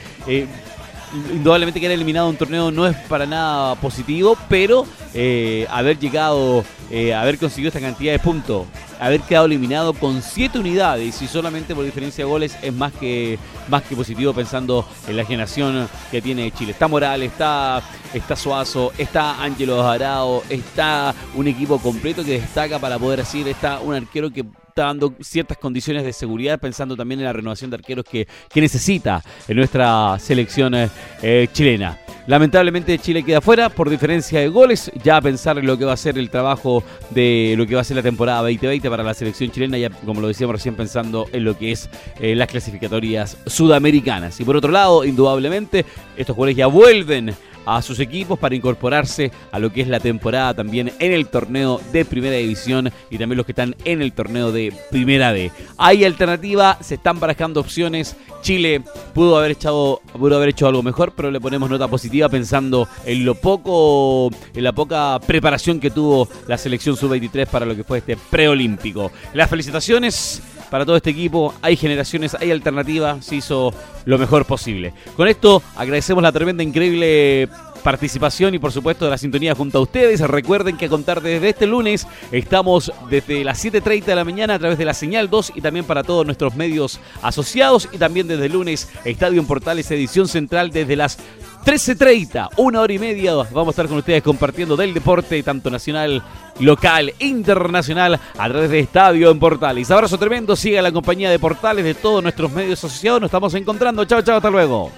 indudablemente 1.32 1.80
que 1.80 1.86
era 1.86 1.94
eliminado 1.94 2.28
un 2.28 2.36
torneo 2.36 2.70
no 2.70 2.86
es 2.86 2.96
para 3.08 3.26
nada 3.26 3.74
positivo, 3.76 4.36
pero 4.48 4.86
eh, 5.14 5.66
haber 5.70 5.98
llegado, 5.98 6.64
eh, 6.90 7.14
haber 7.14 7.38
conseguido 7.38 7.68
esta 7.68 7.80
cantidad 7.80 8.12
de 8.12 8.18
puntos, 8.18 8.66
haber 9.00 9.20
quedado 9.22 9.46
eliminado 9.46 9.92
con 9.94 10.22
7 10.22 10.58
unidades 10.58 11.20
y 11.22 11.26
solamente 11.28 11.74
por 11.74 11.84
diferencia 11.84 12.24
de 12.24 12.30
goles 12.30 12.56
es 12.62 12.72
más 12.72 12.92
que, 12.92 13.38
más 13.68 13.82
que 13.82 13.96
positivo 13.96 14.32
pensando 14.32 14.86
en 15.06 15.16
la 15.16 15.24
generación 15.24 15.88
que 16.10 16.20
tiene 16.20 16.50
Chile. 16.52 16.72
Está 16.72 16.88
Morales, 16.88 17.32
está, 17.32 17.82
está 18.12 18.36
Suazo, 18.36 18.92
está 18.98 19.42
Ángelo 19.42 19.82
Arao, 19.82 20.42
está 20.48 21.14
un 21.34 21.48
equipo 21.48 21.78
completo 21.78 22.24
que 22.24 22.40
destaca 22.40 22.78
para 22.78 22.98
poder 22.98 23.20
decir, 23.20 23.46
está 23.48 23.80
un 23.80 23.94
arquero 23.94 24.30
que 24.30 24.44
dando 24.84 25.14
ciertas 25.20 25.58
condiciones 25.58 26.04
de 26.04 26.12
seguridad, 26.12 26.58
pensando 26.58 26.96
también 26.96 27.20
en 27.20 27.26
la 27.26 27.32
renovación 27.32 27.70
de 27.70 27.76
arqueros 27.76 28.04
que, 28.04 28.26
que 28.48 28.60
necesita 28.60 29.22
en 29.46 29.56
nuestra 29.56 30.18
selección 30.18 30.74
eh, 30.74 31.48
chilena. 31.52 31.98
Lamentablemente 32.28 32.98
Chile 32.98 33.22
queda 33.22 33.40
fuera 33.40 33.70
por 33.70 33.88
diferencia 33.88 34.40
de 34.40 34.48
goles. 34.48 34.92
Ya 35.02 35.16
a 35.16 35.22
pensar 35.22 35.56
en 35.56 35.66
lo 35.66 35.78
que 35.78 35.86
va 35.86 35.94
a 35.94 35.96
ser 35.96 36.18
el 36.18 36.28
trabajo 36.28 36.84
de 37.08 37.54
lo 37.56 37.66
que 37.66 37.74
va 37.74 37.80
a 37.80 37.84
ser 37.84 37.96
la 37.96 38.02
temporada 38.02 38.40
2020 38.42 38.90
para 38.90 39.02
la 39.02 39.14
selección 39.14 39.50
chilena, 39.50 39.78
ya 39.78 39.88
como 39.88 40.20
lo 40.20 40.28
decíamos 40.28 40.54
recién 40.54 40.74
pensando 40.74 41.26
en 41.32 41.44
lo 41.44 41.56
que 41.56 41.72
es 41.72 41.88
eh, 42.20 42.34
las 42.34 42.48
clasificatorias 42.48 43.38
sudamericanas. 43.46 44.38
Y 44.40 44.44
por 44.44 44.56
otro 44.56 44.70
lado, 44.70 45.06
indudablemente, 45.06 45.86
estos 46.18 46.36
jugadores 46.36 46.56
ya 46.58 46.66
vuelven 46.66 47.34
a 47.66 47.82
sus 47.82 48.00
equipos 48.00 48.38
para 48.38 48.54
incorporarse 48.54 49.30
a 49.52 49.58
lo 49.58 49.72
que 49.72 49.82
es 49.82 49.88
la 49.88 50.00
temporada 50.00 50.54
también 50.54 50.92
en 50.98 51.12
el 51.12 51.28
torneo 51.28 51.80
de 51.92 52.04
primera 52.04 52.36
división 52.36 52.90
y 53.10 53.18
también 53.18 53.36
los 53.36 53.46
que 53.46 53.52
están 53.52 53.74
en 53.84 54.02
el 54.02 54.12
torneo 54.12 54.52
de 54.52 54.72
primera 54.90 55.32
D. 55.32 55.50
Hay 55.76 56.04
alternativa, 56.04 56.78
se 56.80 56.96
están 56.96 57.20
barajando 57.20 57.60
opciones. 57.60 58.16
Chile 58.40 58.82
pudo 59.14 59.36
haber 59.36 59.52
echado, 59.52 60.00
pudo 60.12 60.36
haber 60.36 60.50
hecho 60.50 60.68
algo 60.68 60.82
mejor, 60.82 61.12
pero 61.16 61.30
le 61.30 61.40
ponemos 61.40 61.68
nota 61.68 61.88
positiva 61.88 62.28
pensando 62.28 62.88
en 63.04 63.24
lo 63.24 63.34
poco, 63.34 64.30
en 64.54 64.64
la 64.64 64.72
poca 64.72 65.18
preparación 65.26 65.80
que 65.80 65.90
tuvo 65.90 66.28
la 66.46 66.56
selección 66.56 66.96
sub-23 66.96 67.46
para 67.46 67.66
lo 67.66 67.74
que 67.74 67.84
fue 67.84 67.98
este 67.98 68.16
preolímpico. 68.16 69.10
Las 69.34 69.50
felicitaciones 69.50 70.40
para 70.70 70.84
todo 70.84 70.96
este 70.96 71.10
equipo. 71.10 71.54
Hay 71.62 71.76
generaciones, 71.76 72.34
hay 72.34 72.50
alternativas, 72.50 73.24
se 73.24 73.36
hizo 73.36 73.72
lo 74.04 74.18
mejor 74.18 74.44
posible. 74.44 74.92
Con 75.16 75.28
esto 75.28 75.62
agradecemos 75.76 76.22
la 76.22 76.32
tremenda, 76.32 76.62
increíble 76.62 77.48
participación 77.78 78.54
y 78.54 78.58
por 78.58 78.72
supuesto 78.72 79.08
la 79.08 79.18
sintonía 79.18 79.54
junto 79.54 79.78
a 79.78 79.80
ustedes. 79.80 80.20
Recuerden 80.20 80.76
que 80.76 80.86
a 80.86 80.88
contar 80.88 81.22
desde 81.22 81.48
este 81.48 81.66
lunes 81.66 82.06
estamos 82.32 82.92
desde 83.08 83.44
las 83.44 83.64
7.30 83.64 84.04
de 84.04 84.14
la 84.14 84.24
mañana 84.24 84.54
a 84.54 84.58
través 84.58 84.78
de 84.78 84.84
la 84.84 84.94
señal 84.94 85.30
2 85.30 85.52
y 85.54 85.60
también 85.60 85.84
para 85.84 86.02
todos 86.02 86.26
nuestros 86.26 86.54
medios 86.54 87.00
asociados 87.22 87.88
y 87.92 87.98
también 87.98 88.28
desde 88.28 88.48
lunes 88.48 88.88
Estadio 89.04 89.40
en 89.40 89.46
Portales 89.46 89.90
edición 89.90 90.28
central 90.28 90.70
desde 90.70 90.96
las 90.96 91.18
13.30, 91.64 92.50
una 92.56 92.80
hora 92.80 92.92
y 92.92 92.98
media. 92.98 93.34
Vamos 93.34 93.68
a 93.68 93.70
estar 93.70 93.88
con 93.88 93.98
ustedes 93.98 94.22
compartiendo 94.22 94.76
del 94.76 94.94
deporte, 94.94 95.42
tanto 95.42 95.70
nacional, 95.70 96.22
local, 96.60 97.12
internacional, 97.18 98.18
a 98.38 98.48
través 98.48 98.70
de 98.70 98.80
Estadio 98.80 99.30
en 99.30 99.38
Portales. 99.38 99.90
Abrazo 99.90 100.18
tremendo, 100.18 100.56
siga 100.56 100.80
la 100.82 100.92
compañía 100.92 101.30
de 101.30 101.38
Portales 101.38 101.84
de 101.84 101.94
todos 101.94 102.22
nuestros 102.22 102.50
medios 102.52 102.82
asociados. 102.82 103.20
Nos 103.20 103.28
estamos 103.28 103.54
encontrando. 103.54 104.04
Chao, 104.04 104.22
chao, 104.22 104.36
hasta 104.36 104.50
luego. 104.50 104.90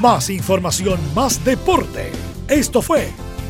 Más 0.00 0.30
información, 0.30 0.98
más 1.14 1.44
deporte. 1.44 2.10
Esto 2.48 2.82
fue 2.82 3.08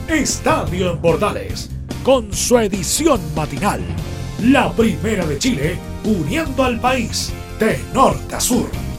Estadio 0.08 0.92
en 0.92 0.98
Portales, 0.98 1.70
con 2.02 2.32
su 2.32 2.58
edición 2.58 3.20
matinal. 3.34 3.80
La 4.42 4.70
primera 4.72 5.24
de 5.26 5.38
Chile, 5.38 5.78
uniendo 6.04 6.64
al 6.64 6.80
país 6.80 7.32
de 7.58 7.80
norte 7.92 8.34
a 8.34 8.40
sur. 8.40 8.93